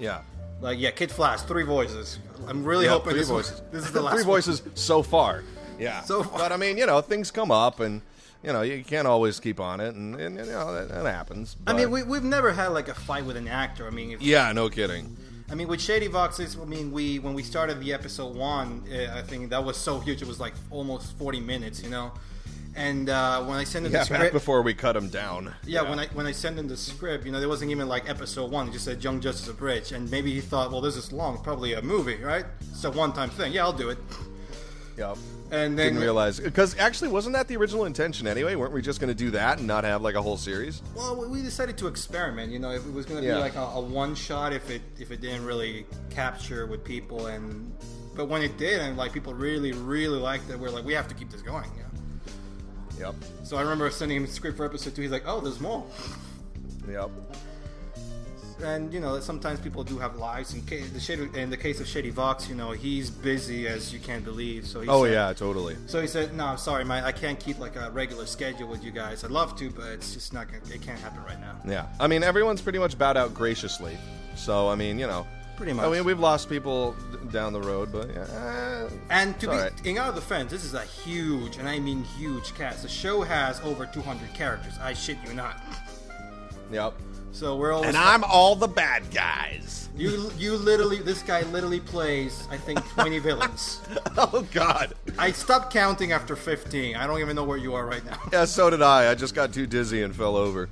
Yeah. 0.00 0.22
Like 0.62 0.78
yeah, 0.78 0.92
Kid 0.92 1.10
Flash, 1.10 1.42
three 1.42 1.64
voices. 1.64 2.18
I'm 2.46 2.64
really 2.64 2.84
Yeah, 2.86 2.92
hoping 2.92 3.10
three 3.10 3.20
this, 3.20 3.28
voices. 3.28 3.60
this 3.72 3.84
is 3.84 3.92
the 3.98 4.00
last 4.00 4.14
three 4.14 4.22
one. 4.22 4.36
voices 4.36 4.62
so 4.74 5.02
far. 5.02 5.42
Yeah. 5.78 6.02
So 6.02 6.22
far. 6.22 6.38
But 6.38 6.52
I 6.52 6.56
mean, 6.58 6.76
you 6.78 6.86
know, 6.86 7.00
things 7.00 7.32
come 7.32 7.50
up, 7.50 7.80
and 7.80 8.02
you 8.44 8.52
know, 8.52 8.62
you 8.62 8.84
can't 8.84 9.08
always 9.08 9.40
keep 9.40 9.58
on 9.58 9.80
it, 9.80 9.96
and, 9.96 10.14
and 10.14 10.36
you 10.36 10.44
know 10.44 10.72
that, 10.74 10.90
that 10.90 11.04
happens. 11.06 11.56
I 11.66 11.72
mean, 11.72 11.90
we, 11.90 12.04
we've 12.04 12.22
never 12.22 12.52
had 12.52 12.68
like 12.68 12.86
a 12.88 12.94
fight 12.94 13.24
with 13.24 13.36
an 13.36 13.48
actor. 13.48 13.84
I 13.86 13.90
mean, 13.90 14.12
if, 14.12 14.22
yeah, 14.22 14.52
no 14.52 14.68
kidding. 14.68 15.16
I 15.50 15.56
mean, 15.56 15.66
with 15.66 15.80
Shady 15.80 16.08
Voxes, 16.08 16.60
I 16.60 16.66
mean, 16.66 16.92
we 16.92 17.18
when 17.18 17.34
we 17.34 17.42
started 17.42 17.80
the 17.80 17.92
episode 17.92 18.36
one, 18.36 18.84
uh, 18.92 19.18
I 19.18 19.22
think 19.22 19.50
that 19.50 19.64
was 19.64 19.76
so 19.76 19.98
huge. 19.98 20.22
It 20.22 20.28
was 20.28 20.38
like 20.38 20.54
almost 20.70 21.16
40 21.18 21.40
minutes, 21.40 21.82
you 21.82 21.90
know. 21.90 22.12
And 22.74 23.08
uh, 23.10 23.42
when 23.44 23.58
I 23.58 23.64
sent 23.64 23.84
in 23.86 23.92
Yeah, 23.92 24.04
the 24.04 24.10
back 24.10 24.16
script, 24.18 24.32
before 24.32 24.62
we 24.62 24.72
cut 24.74 24.96
him 24.96 25.08
down. 25.08 25.52
yeah, 25.66 25.82
when 25.82 25.98
I 25.98 26.06
when 26.08 26.26
I 26.26 26.32
sent 26.32 26.58
in 26.58 26.68
the 26.68 26.76
script, 26.76 27.26
you 27.26 27.32
know, 27.32 27.38
there 27.40 27.48
wasn't 27.48 27.70
even 27.70 27.86
like 27.88 28.08
episode 28.08 28.50
one. 28.50 28.68
It 28.68 28.72
just 28.72 28.84
said 28.86 29.04
Young 29.04 29.20
Justice 29.20 29.48
Abridged, 29.48 29.92
and 29.92 30.10
maybe 30.10 30.32
he 30.32 30.40
thought, 30.40 30.70
well, 30.72 30.80
this 30.80 30.96
is 30.96 31.12
long, 31.12 31.42
probably 31.42 31.74
a 31.74 31.82
movie, 31.82 32.16
right? 32.16 32.46
It's 32.70 32.84
a 32.84 32.90
one-time 32.90 33.28
thing. 33.30 33.52
Yeah, 33.52 33.64
I'll 33.64 33.72
do 33.74 33.90
it. 33.90 33.98
Yep. 34.96 35.16
And 35.50 35.78
then 35.78 35.88
Didn't 35.88 36.00
realize 36.00 36.40
because 36.40 36.76
actually 36.78 37.08
wasn't 37.08 37.34
that 37.34 37.46
the 37.48 37.56
original 37.58 37.84
intention 37.84 38.26
anyway? 38.26 38.54
Weren't 38.54 38.72
we 38.72 38.80
just 38.80 39.00
going 39.00 39.08
to 39.08 39.14
do 39.14 39.30
that 39.32 39.58
and 39.58 39.66
not 39.66 39.84
have 39.84 40.00
like 40.00 40.14
a 40.14 40.22
whole 40.22 40.38
series? 40.38 40.80
Well, 40.94 41.28
we- 41.28 41.42
decided 41.42 41.76
to 41.78 41.88
experiment. 41.88 42.52
You 42.52 42.58
know, 42.58 42.70
if 42.70 42.86
it 42.86 42.92
was 42.92 43.04
going 43.04 43.20
to 43.20 43.26
Yeah. 43.26 43.34
be 43.34 43.40
like 43.40 43.56
a, 43.56 43.60
a 43.60 43.80
one 43.80 44.14
shot, 44.14 44.54
if 44.54 44.70
it 44.70 44.80
if 44.98 45.10
it 45.10 45.20
didn't 45.20 45.44
really 45.44 45.84
capture 46.08 46.66
with 46.66 46.84
people, 46.84 47.26
and 47.26 47.70
but 48.14 48.28
when 48.28 48.40
it 48.42 48.56
did, 48.56 48.80
and 48.80 48.96
like 48.96 49.12
people 49.12 49.34
really 49.34 49.72
really 49.72 50.18
liked 50.18 50.48
it, 50.50 50.58
we're 50.58 50.70
like, 50.70 50.84
we 50.86 50.94
have 50.94 51.08
to 51.08 51.14
keep 51.14 51.30
this 51.30 51.42
going. 51.42 51.68
Yeah. 51.76 51.84
Yep. 53.02 53.14
So 53.42 53.56
I 53.56 53.62
remember 53.62 53.90
sending 53.90 54.16
him 54.16 54.24
a 54.24 54.28
script 54.28 54.56
for 54.56 54.64
episode 54.64 54.94
two. 54.94 55.02
He's 55.02 55.10
like, 55.10 55.24
oh, 55.26 55.40
there's 55.40 55.60
more. 55.60 55.84
Yep. 56.88 57.10
And 58.62 58.94
you 58.94 59.00
know, 59.00 59.18
sometimes 59.18 59.58
people 59.58 59.82
do 59.82 59.98
have 59.98 60.16
lives. 60.16 60.54
In, 60.54 60.62
ca- 60.62 60.86
the 60.92 61.00
Shady, 61.00 61.28
in 61.34 61.50
the 61.50 61.56
case 61.56 61.80
of 61.80 61.88
Shady 61.88 62.10
Vox, 62.10 62.48
you 62.48 62.54
know, 62.54 62.70
he's 62.70 63.10
busy 63.10 63.66
as 63.66 63.92
you 63.92 63.98
can't 63.98 64.24
believe. 64.24 64.66
So 64.68 64.80
he 64.82 64.88
Oh 64.88 65.02
said, 65.04 65.12
yeah, 65.12 65.32
totally. 65.32 65.76
So 65.86 66.00
he 66.00 66.06
said, 66.06 66.32
"No, 66.36 66.46
I'm 66.46 66.58
sorry, 66.58 66.84
man. 66.84 67.02
I 67.02 67.10
can't 67.10 67.40
keep 67.40 67.58
like 67.58 67.74
a 67.74 67.90
regular 67.90 68.24
schedule 68.24 68.68
with 68.68 68.84
you 68.84 68.92
guys. 68.92 69.24
I'd 69.24 69.32
love 69.32 69.56
to, 69.58 69.68
but 69.70 69.86
it's 69.86 70.14
just 70.14 70.32
not. 70.32 70.46
Gonna, 70.46 70.60
it 70.72 70.80
can't 70.80 71.00
happen 71.00 71.24
right 71.24 71.40
now." 71.40 71.56
Yeah. 71.66 71.86
I 71.98 72.06
mean, 72.06 72.22
everyone's 72.22 72.60
pretty 72.62 72.78
much 72.78 72.96
bowed 72.96 73.16
out 73.16 73.34
graciously. 73.34 73.98
So 74.36 74.68
I 74.68 74.76
mean, 74.76 74.96
you 74.96 75.08
know, 75.08 75.26
Pretty 75.56 75.72
much. 75.74 75.84
I 75.86 75.90
mean, 75.90 76.04
we've 76.04 76.18
lost 76.18 76.48
people 76.48 76.96
down 77.30 77.52
the 77.52 77.60
road, 77.60 77.92
but 77.92 78.08
yeah. 78.10 78.26
eh, 78.88 78.88
And 79.10 79.38
to 79.40 79.46
it's 79.46 79.46
be 79.46 79.48
all 79.48 79.58
right. 79.62 79.86
in 79.86 79.98
our 79.98 80.12
defense, 80.12 80.50
this 80.50 80.64
is 80.64 80.74
a 80.74 80.82
huge, 80.84 81.56
and 81.58 81.68
I 81.68 81.78
mean 81.78 82.04
huge 82.18 82.54
cast. 82.54 82.82
The 82.82 82.88
show 82.88 83.22
has 83.22 83.60
over 83.60 83.86
200 83.86 84.32
characters. 84.34 84.74
I 84.80 84.92
shit 84.94 85.18
you 85.26 85.34
not. 85.34 85.60
Yep. 86.70 86.94
So 87.32 87.56
we're 87.56 87.72
all. 87.72 87.84
And 87.84 87.96
I'm 87.96 88.24
all 88.24 88.56
the 88.56 88.68
bad 88.68 89.02
guys. 89.12 89.88
you 89.96 90.30
you 90.38 90.54
literally 90.56 90.98
this 90.98 91.22
guy 91.22 91.42
literally 91.42 91.80
plays 91.80 92.46
I 92.50 92.56
think 92.58 92.78
20 92.90 93.18
villains. 93.28 93.80
Oh 94.18 94.46
God. 94.52 94.94
I 95.18 95.32
stopped 95.32 95.72
counting 95.72 96.12
after 96.12 96.34
15. 96.36 96.96
I 96.96 97.06
don't 97.06 97.20
even 97.20 97.36
know 97.36 97.44
where 97.44 97.58
you 97.58 97.74
are 97.74 97.86
right 97.86 98.04
now. 98.04 98.18
Yeah, 98.32 98.44
so 98.46 98.68
did 98.70 98.82
I. 98.82 99.10
I 99.10 99.14
just 99.14 99.34
got 99.34 99.52
too 99.52 99.66
dizzy 99.66 100.02
and 100.02 100.14
fell 100.14 100.36
over. 100.36 100.68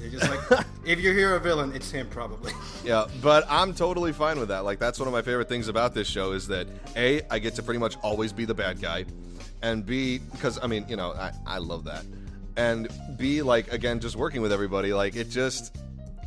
You're 0.00 0.10
just 0.10 0.30
like 0.30 0.66
if 0.84 1.00
you 1.00 1.12
hear 1.12 1.36
a 1.36 1.40
villain, 1.40 1.72
it's 1.74 1.90
him 1.90 2.08
probably. 2.08 2.52
Yeah, 2.84 3.06
but 3.20 3.44
I'm 3.48 3.74
totally 3.74 4.12
fine 4.12 4.40
with 4.40 4.48
that. 4.48 4.64
Like 4.64 4.80
that's 4.80 4.98
one 4.98 5.06
of 5.06 5.12
my 5.12 5.22
favorite 5.22 5.48
things 5.48 5.68
about 5.68 5.94
this 5.94 6.08
show 6.08 6.32
is 6.32 6.48
that 6.48 6.66
A, 6.96 7.22
I 7.30 7.38
get 7.38 7.54
to 7.54 7.62
pretty 7.62 7.78
much 7.78 7.96
always 8.02 8.32
be 8.32 8.44
the 8.44 8.54
bad 8.54 8.80
guy. 8.80 9.04
And 9.62 9.86
B, 9.86 10.18
because 10.18 10.58
I 10.60 10.66
mean, 10.66 10.84
you 10.88 10.96
know, 10.96 11.12
I, 11.12 11.30
I 11.46 11.58
love 11.58 11.84
that. 11.84 12.04
And 12.56 12.88
B, 13.16 13.40
like 13.40 13.72
again, 13.72 14.00
just 14.00 14.16
working 14.16 14.42
with 14.42 14.52
everybody, 14.52 14.92
like 14.92 15.14
it 15.14 15.30
just 15.30 15.76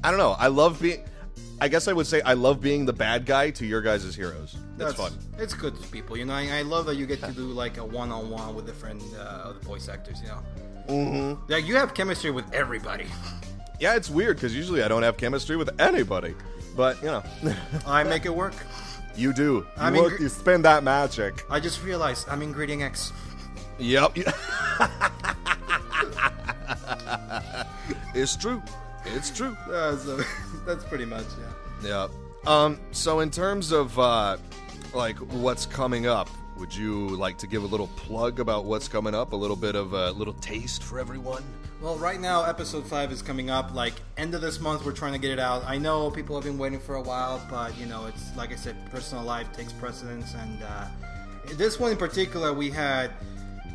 I 0.01 0.11
don't 0.11 0.19
know. 0.19 0.35
I 0.39 0.47
love 0.47 0.81
being 0.81 1.03
I 1.59 1.67
guess 1.67 1.87
I 1.87 1.93
would 1.93 2.07
say 2.07 2.21
I 2.21 2.33
love 2.33 2.61
being 2.61 2.85
the 2.85 2.93
bad 2.93 3.25
guy 3.25 3.49
to 3.51 3.65
your 3.65 3.81
guys' 3.81 4.13
heroes. 4.15 4.57
That's, 4.77 4.95
fun. 4.95 5.13
It's 5.37 5.53
good 5.53 5.79
to 5.81 5.87
people. 5.87 6.17
You 6.17 6.25
know, 6.25 6.33
I, 6.33 6.59
I 6.59 6.61
love 6.63 6.85
that 6.87 6.95
you 6.95 7.05
get 7.05 7.21
to 7.23 7.31
do 7.31 7.43
like 7.43 7.77
a 7.77 7.85
one-on-one 7.85 8.55
with 8.55 8.65
different 8.65 9.01
uh, 9.17 9.49
other 9.49 9.59
voice 9.59 9.87
actors. 9.87 10.21
You 10.21 10.27
know, 10.27 10.43
mm-hmm. 10.89 11.51
yeah, 11.51 11.57
you 11.57 11.75
have 11.75 11.93
chemistry 11.93 12.31
with 12.31 12.51
everybody. 12.53 13.07
Yeah, 13.79 13.95
it's 13.95 14.09
weird 14.09 14.37
because 14.37 14.55
usually 14.55 14.83
I 14.83 14.87
don't 14.87 15.03
have 15.03 15.17
chemistry 15.17 15.57
with 15.57 15.69
anybody. 15.79 16.35
But, 16.75 17.01
you 17.01 17.07
know, 17.07 17.23
I 17.85 18.03
make 18.03 18.25
it 18.25 18.35
work. 18.35 18.53
you 19.15 19.33
do. 19.33 19.65
I 19.77 19.87
you, 19.87 19.93
mean, 19.93 20.03
work, 20.03 20.19
you 20.19 20.29
spend 20.29 20.65
that 20.65 20.83
magic. 20.83 21.45
I 21.49 21.59
just 21.59 21.83
realized 21.83 22.27
I'm 22.29 22.41
ingredient 22.41 22.81
X. 22.81 23.13
Yep. 23.79 24.17
it's 28.13 28.35
true. 28.35 28.61
It's 29.05 29.29
true. 29.35 29.55
Uh, 29.69 29.97
so 29.97 30.19
that's 30.65 30.83
pretty 30.85 31.05
much 31.05 31.25
yeah. 31.83 32.07
Yeah. 32.07 32.07
Um. 32.47 32.79
So 32.91 33.19
in 33.19 33.29
terms 33.31 33.71
of 33.71 33.97
uh, 33.99 34.37
like 34.93 35.17
what's 35.17 35.65
coming 35.65 36.07
up, 36.07 36.29
would 36.57 36.73
you 36.75 37.09
like 37.09 37.37
to 37.39 37.47
give 37.47 37.63
a 37.63 37.67
little 37.67 37.87
plug 37.95 38.39
about 38.39 38.65
what's 38.65 38.87
coming 38.87 39.13
up? 39.13 39.33
A 39.33 39.35
little 39.35 39.57
bit 39.57 39.75
of 39.75 39.93
a 39.93 40.11
little 40.11 40.33
taste 40.35 40.83
for 40.83 40.99
everyone. 40.99 41.43
Well, 41.85 41.97
right 41.97 42.19
now, 42.19 42.43
episode 42.45 42.87
five 42.87 43.11
is 43.11 43.21
coming 43.21 43.51
up. 43.51 43.75
Like 43.75 43.93
end 44.17 44.33
of 44.33 44.41
this 44.41 44.59
month, 44.59 44.83
we're 44.83 44.91
trying 44.91 45.13
to 45.13 45.19
get 45.19 45.29
it 45.29 45.37
out. 45.37 45.63
I 45.67 45.77
know 45.77 46.09
people 46.09 46.35
have 46.35 46.43
been 46.43 46.57
waiting 46.57 46.79
for 46.79 46.95
a 46.95 47.01
while, 47.01 47.39
but 47.47 47.77
you 47.77 47.85
know, 47.85 48.07
it's 48.07 48.35
like 48.35 48.51
I 48.51 48.55
said, 48.55 48.75
personal 48.89 49.23
life 49.23 49.53
takes 49.53 49.71
precedence, 49.71 50.33
and 50.33 50.63
uh, 50.63 50.87
this 51.53 51.79
one 51.79 51.91
in 51.91 51.97
particular, 51.97 52.53
we 52.53 52.71
had 52.71 53.11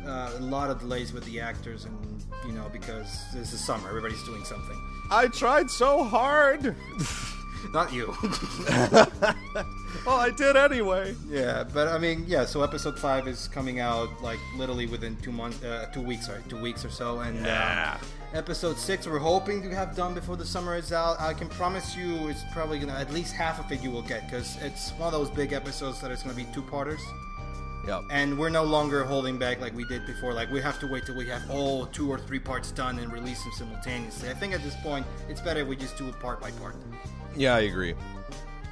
uh, 0.05 0.33
a 0.35 0.41
lot 0.41 0.69
of 0.69 0.79
delays 0.81 1.13
with 1.13 1.23
the 1.23 1.39
actors, 1.39 1.85
and 1.85 2.25
you 2.45 2.51
know, 2.51 2.69
because 2.73 3.31
this 3.33 3.53
is 3.53 3.63
summer, 3.63 3.87
everybody's 3.87 4.23
doing 4.25 4.43
something. 4.43 4.75
I 5.09 5.27
tried 5.27 5.69
so 5.69 6.03
hard. 6.03 6.75
Not 7.73 7.93
you. 7.93 8.13
well, 8.21 9.07
I 10.19 10.29
did 10.35 10.55
anyway. 10.55 11.15
yeah, 11.29 11.63
but 11.73 11.87
I 11.87 11.97
mean, 11.97 12.25
yeah. 12.27 12.45
So 12.45 12.63
episode 12.63 12.97
five 12.99 13.27
is 13.27 13.47
coming 13.47 13.79
out 13.79 14.09
like 14.21 14.39
literally 14.55 14.87
within 14.87 15.15
two 15.17 15.31
months, 15.31 15.63
uh, 15.63 15.87
two 15.93 16.01
weeks, 16.01 16.25
sorry, 16.27 16.41
two 16.49 16.59
weeks 16.61 16.83
or 16.85 16.89
so, 16.89 17.19
and. 17.19 17.45
Yeah. 17.45 17.97
Uh, 18.01 18.05
Episode 18.33 18.77
six, 18.77 19.05
we're 19.05 19.19
hoping 19.19 19.61
to 19.61 19.75
have 19.75 19.93
done 19.93 20.13
before 20.13 20.37
the 20.37 20.45
summer 20.45 20.77
is 20.77 20.93
out. 20.93 21.19
I 21.19 21.33
can 21.33 21.49
promise 21.49 21.97
you, 21.97 22.29
it's 22.29 22.45
probably 22.53 22.79
gonna 22.79 22.93
at 22.93 23.11
least 23.11 23.33
half 23.33 23.59
of 23.59 23.69
it 23.73 23.83
you 23.83 23.91
will 23.91 24.03
get 24.03 24.25
because 24.25 24.55
it's 24.61 24.91
one 24.91 25.07
of 25.07 25.11
those 25.11 25.29
big 25.29 25.51
episodes 25.51 25.99
that 25.99 26.11
it's 26.11 26.23
gonna 26.23 26.33
be 26.33 26.45
two 26.53 26.61
parters, 26.61 27.01
Yep. 27.87 28.03
and 28.11 28.37
we're 28.37 28.49
no 28.49 28.63
longer 28.63 29.03
holding 29.03 29.39
back 29.39 29.59
like 29.59 29.73
we 29.75 29.85
did 29.85 30.05
before. 30.05 30.33
Like 30.33 30.51
we 30.51 30.61
have 30.61 30.79
to 30.81 30.87
wait 30.87 31.05
till 31.05 31.15
we 31.15 31.27
have 31.29 31.49
all 31.49 31.87
two 31.87 32.09
or 32.11 32.19
three 32.19 32.39
parts 32.39 32.71
done 32.71 32.99
and 32.99 33.11
release 33.11 33.41
them 33.43 33.51
simultaneously. 33.57 34.29
I 34.29 34.33
think 34.33 34.53
at 34.53 34.61
this 34.63 34.75
point, 34.83 35.05
it's 35.29 35.41
better 35.41 35.61
if 35.61 35.67
we 35.67 35.75
just 35.75 35.97
do 35.97 36.07
it 36.07 36.19
part 36.19 36.39
by 36.41 36.51
part, 36.51 36.75
Yeah, 37.35 37.55
I 37.55 37.61
agree. 37.61 37.95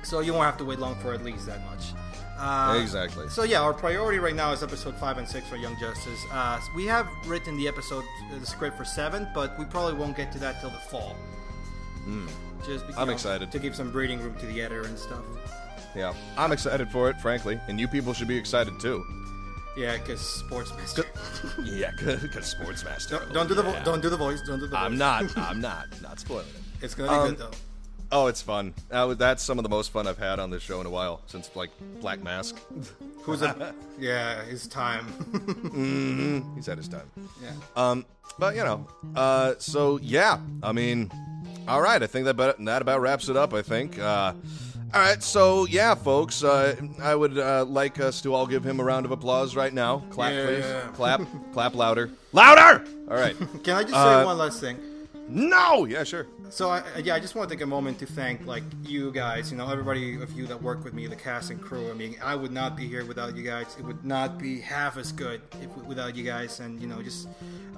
so 0.03 0.19
you 0.19 0.33
won't 0.33 0.45
have 0.45 0.57
to 0.57 0.65
wait 0.65 0.79
long 0.79 0.95
for 0.95 1.13
at 1.13 1.23
least 1.23 1.45
that 1.47 1.65
much. 1.65 1.93
Uh, 2.37 2.79
Exactly. 2.81 3.27
So 3.29 3.43
yeah, 3.43 3.61
our 3.61 3.73
priority 3.73 4.17
right 4.19 4.35
now 4.35 4.53
is 4.53 4.63
episode 4.63 4.95
five 4.95 5.17
and 5.17 5.27
six 5.27 5.45
for 5.49 5.57
Young 5.57 5.77
Justice. 5.79 6.23
Uh, 6.31 6.59
we 6.75 6.85
have 6.85 7.07
written 7.25 7.57
the 7.57 7.67
episode, 7.67 8.05
the 8.39 8.45
script 8.45 8.77
for 8.77 8.85
seven, 8.85 9.27
but 9.33 9.57
we 9.59 9.65
probably 9.65 9.93
won't 9.95 10.15
get 10.15 10.31
to 10.33 10.39
that 10.39 10.61
till 10.61 10.69
the 10.69 10.77
fall. 10.77 11.15
Just 12.65 12.85
be- 12.87 12.93
you 12.93 12.93
Hmm. 12.93 12.99
I'm 12.99 13.09
excited. 13.09 13.51
to 13.51 13.59
give 13.59 13.75
some 13.75 13.91
breathing 13.91 14.19
room 14.21 14.35
to 14.39 14.45
the 14.45 14.61
editor 14.61 14.83
and 14.83 14.97
stuff. 14.97 15.23
Yeah, 15.95 16.13
I'm 16.37 16.51
excited 16.51 16.89
for 16.89 17.09
it, 17.09 17.19
frankly, 17.21 17.59
and 17.67 17.79
you 17.79 17.87
people 17.87 18.13
should 18.13 18.27
be 18.27 18.37
excited 18.37 18.79
too. 18.79 19.03
Yeah, 19.77 19.97
because 19.97 20.21
sports 20.21 20.71
master. 20.75 21.05
Yeah, 21.63 21.91
because 21.99 22.45
Sports 22.45 22.83
Master. 22.83 23.17
don't, 23.19 23.33
don't 23.33 23.47
do 23.47 23.53
the 23.55 23.63
vo- 23.63 23.81
don't 23.83 24.01
do 24.01 24.09
the 24.09 24.17
voice. 24.17 24.41
Don't 24.41 24.59
do 24.59 24.65
the. 24.67 24.75
Voice. 24.75 24.79
I'm 24.79 24.97
not. 24.97 25.25
I'm 25.37 25.61
not. 25.61 25.87
Not 26.01 26.19
spoiling 26.19 26.47
it. 26.47 26.83
It's 26.83 26.95
gonna 26.95 27.09
be 27.09 27.15
Um, 27.15 27.29
good 27.29 27.37
though. 27.39 27.51
Oh, 28.11 28.27
it's 28.27 28.41
fun. 28.41 28.73
That 28.89 29.17
that's 29.19 29.43
some 29.43 29.59
of 29.59 29.63
the 29.63 29.69
most 29.69 29.91
fun 29.91 30.07
I've 30.07 30.17
had 30.17 30.39
on 30.39 30.49
this 30.49 30.63
show 30.63 30.81
in 30.81 30.87
a 30.87 30.89
while 30.89 31.21
since 31.27 31.49
like 31.55 31.69
Black 32.01 32.21
Mask. 32.23 32.57
Who's 33.23 33.41
a? 33.41 33.73
yeah, 33.99 34.43
his 34.45 34.67
time. 34.67 35.05
mm-hmm. 35.31 36.55
He's 36.55 36.65
had 36.65 36.77
his 36.77 36.87
time. 36.87 37.09
yeah. 37.41 37.51
Um, 37.75 38.05
but 38.37 38.55
you 38.55 38.63
know, 38.63 38.87
uh, 39.15 39.53
so 39.59 39.99
yeah, 40.01 40.39
I 40.63 40.71
mean, 40.71 41.11
all 41.67 41.81
right, 41.81 42.01
I 42.01 42.07
think 42.07 42.25
that 42.25 42.31
about, 42.31 42.63
that 42.65 42.81
about 42.81 43.01
wraps 43.01 43.29
it 43.29 43.37
up. 43.37 43.53
I 43.53 43.61
think. 43.61 43.97
Uh, 43.99 44.33
all 44.93 45.01
right, 45.01 45.21
so 45.21 45.65
yeah, 45.65 45.93
folks, 45.95 46.43
uh, 46.43 46.75
I 47.01 47.15
would 47.15 47.37
uh, 47.37 47.65
like 47.65 47.99
us 47.99 48.21
to 48.21 48.33
all 48.33 48.47
give 48.47 48.63
him 48.65 48.79
a 48.79 48.83
round 48.83 49.05
of 49.05 49.11
applause 49.11 49.55
right 49.55 49.73
now. 49.73 50.03
Clap, 50.09 50.33
Yeah. 50.33 50.45
please. 50.45 50.65
Clap, 50.95 51.21
clap 51.53 51.75
louder, 51.75 52.09
louder. 52.33 52.83
All 53.09 53.17
right. 53.17 53.35
Can 53.63 53.75
I 53.75 53.83
just 53.83 53.93
Uh, 53.95 54.21
say 54.21 54.25
one 54.25 54.37
last 54.37 54.59
thing? 54.59 54.77
No, 55.27 55.85
yeah, 55.85 56.03
sure. 56.03 56.25
So 56.49 56.71
I, 56.71 56.81
yeah, 57.03 57.13
I 57.13 57.19
just 57.19 57.35
want 57.35 57.47
to 57.49 57.55
take 57.55 57.61
a 57.61 57.67
moment 57.67 57.99
to 57.99 58.07
thank 58.07 58.43
like 58.47 58.63
you 58.83 59.11
guys, 59.11 59.51
you 59.51 59.57
know, 59.57 59.69
everybody 59.69 60.19
of 60.19 60.31
you 60.31 60.47
that 60.47 60.59
work 60.59 60.83
with 60.83 60.95
me, 60.95 61.05
the 61.05 61.15
cast 61.15 61.51
and 61.51 61.61
crew. 61.61 61.91
I 61.91 61.93
mean, 61.93 62.15
I 62.23 62.33
would 62.33 62.51
not 62.51 62.75
be 62.75 62.87
here 62.87 63.05
without 63.05 63.35
you 63.37 63.43
guys. 63.43 63.75
It 63.77 63.85
would 63.85 64.03
not 64.03 64.39
be 64.39 64.59
half 64.59 64.97
as 64.97 65.11
good 65.11 65.41
if 65.61 65.69
without 65.85 66.15
you 66.15 66.23
guys. 66.23 66.59
And 66.61 66.81
you 66.81 66.87
know, 66.87 67.03
just 67.03 67.27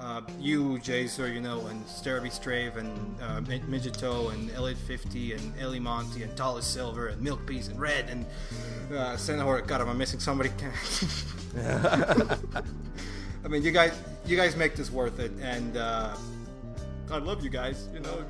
uh, 0.02 0.20
you, 0.40 0.80
know, 1.40 1.66
and 1.66 1.86
Starby 1.86 2.30
Strave 2.30 2.76
and 2.76 3.16
uh, 3.22 3.40
Mid- 3.42 3.66
Midgeto 3.66 4.32
and 4.32 4.50
Elliot 4.50 4.78
Fifty 4.78 5.32
and 5.32 5.52
Ellie 5.60 5.80
Monty 5.80 6.24
and 6.24 6.36
Talis 6.36 6.66
Silver 6.66 7.08
and 7.08 7.22
Milk 7.22 7.46
Peas 7.46 7.68
and 7.68 7.80
Red 7.80 8.10
and 8.10 8.26
uh, 8.94 9.16
Senator. 9.16 9.60
God, 9.60 9.80
am 9.80 9.88
I 9.88 9.94
missing 9.94 10.20
somebody? 10.20 10.50
I 13.44 13.48
mean, 13.48 13.62
you 13.62 13.70
guys, 13.70 13.92
you 14.26 14.36
guys 14.36 14.56
make 14.56 14.74
this 14.76 14.90
worth 14.90 15.18
it, 15.18 15.32
and. 15.40 15.76
Uh, 15.76 16.16
I 17.10 17.18
love 17.18 17.44
you 17.44 17.50
guys. 17.50 17.88
You 17.92 18.00
know, 18.00 18.24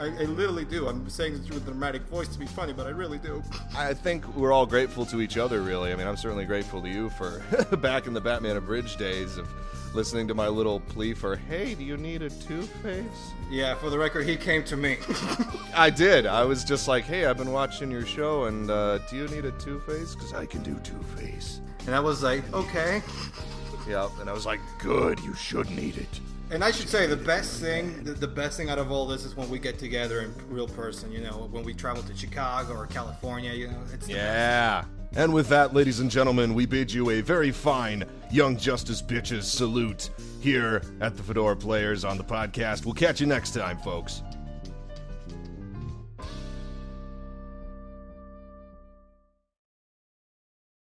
I, 0.00 0.06
I 0.06 0.24
literally 0.24 0.64
do. 0.64 0.88
I'm 0.88 1.08
saying 1.08 1.38
this 1.38 1.48
with 1.48 1.62
a 1.62 1.70
dramatic 1.70 2.02
voice 2.02 2.28
to 2.28 2.38
be 2.38 2.46
funny, 2.46 2.72
but 2.72 2.86
I 2.86 2.90
really 2.90 3.18
do. 3.18 3.42
I 3.76 3.94
think 3.94 4.26
we're 4.36 4.52
all 4.52 4.66
grateful 4.66 5.06
to 5.06 5.20
each 5.20 5.36
other, 5.36 5.62
really. 5.62 5.92
I 5.92 5.96
mean, 5.96 6.06
I'm 6.06 6.16
certainly 6.16 6.44
grateful 6.44 6.82
to 6.82 6.88
you 6.88 7.10
for 7.10 7.42
back 7.76 8.06
in 8.06 8.14
the 8.14 8.20
Batman 8.20 8.56
Abridged 8.56 8.98
days 8.98 9.36
of 9.36 9.48
listening 9.94 10.28
to 10.28 10.34
my 10.34 10.48
little 10.48 10.80
plea 10.80 11.14
for, 11.14 11.36
hey, 11.36 11.74
do 11.74 11.82
you 11.82 11.96
need 11.96 12.20
a 12.22 12.28
Two 12.28 12.62
Face? 12.62 13.32
Yeah, 13.50 13.74
for 13.76 13.88
the 13.88 13.98
record, 13.98 14.26
he 14.26 14.36
came 14.36 14.62
to 14.64 14.76
me. 14.76 14.98
I 15.74 15.88
did. 15.90 16.26
I 16.26 16.44
was 16.44 16.64
just 16.64 16.86
like, 16.88 17.04
hey, 17.04 17.24
I've 17.24 17.38
been 17.38 17.52
watching 17.52 17.90
your 17.90 18.04
show, 18.04 18.44
and 18.44 18.70
uh, 18.70 18.98
do 19.08 19.16
you 19.16 19.28
need 19.28 19.44
a 19.46 19.52
Two 19.52 19.80
Face? 19.80 20.14
Because 20.14 20.34
I 20.34 20.44
can 20.44 20.62
do 20.62 20.74
Two 20.80 21.02
Face. 21.16 21.60
and 21.86 21.94
I 21.94 22.00
was 22.00 22.22
like, 22.22 22.42
okay. 22.52 23.02
Yeah, 23.88 24.08
and 24.20 24.28
I 24.28 24.32
was 24.32 24.44
like, 24.44 24.60
good, 24.78 25.18
you 25.20 25.34
should 25.34 25.70
need 25.70 25.96
it. 25.96 26.20
And 26.50 26.62
I 26.62 26.70
should 26.70 26.88
say 26.88 27.06
the 27.06 27.16
best 27.16 27.60
thing, 27.60 28.04
the, 28.04 28.28
best 28.28 28.56
thing 28.56 28.70
out 28.70 28.78
of 28.78 28.92
all 28.92 29.06
this 29.06 29.24
is 29.24 29.36
when 29.36 29.50
we 29.50 29.58
get 29.58 29.78
together 29.78 30.20
in 30.20 30.32
real 30.48 30.68
person. 30.68 31.10
You 31.10 31.20
know, 31.20 31.48
when 31.50 31.64
we 31.64 31.74
travel 31.74 32.02
to 32.04 32.16
Chicago 32.16 32.74
or 32.74 32.86
California. 32.86 33.52
You 33.52 33.68
know, 33.68 33.78
it's 33.92 34.06
the 34.06 34.14
best. 34.14 34.26
Yeah. 34.26 34.84
And 35.14 35.32
with 35.32 35.48
that, 35.48 35.74
ladies 35.74 36.00
and 36.00 36.10
gentlemen, 36.10 36.54
we 36.54 36.66
bid 36.66 36.92
you 36.92 37.10
a 37.10 37.20
very 37.20 37.50
fine 37.50 38.04
Young 38.30 38.56
Justice 38.56 39.02
Bitches 39.02 39.44
salute 39.44 40.10
here 40.40 40.82
at 41.00 41.16
the 41.16 41.22
Fedora 41.22 41.56
Players 41.56 42.04
on 42.04 42.16
the 42.16 42.24
podcast. 42.24 42.84
We'll 42.84 42.94
catch 42.94 43.20
you 43.20 43.26
next 43.26 43.52
time, 43.54 43.78
folks. 43.78 44.22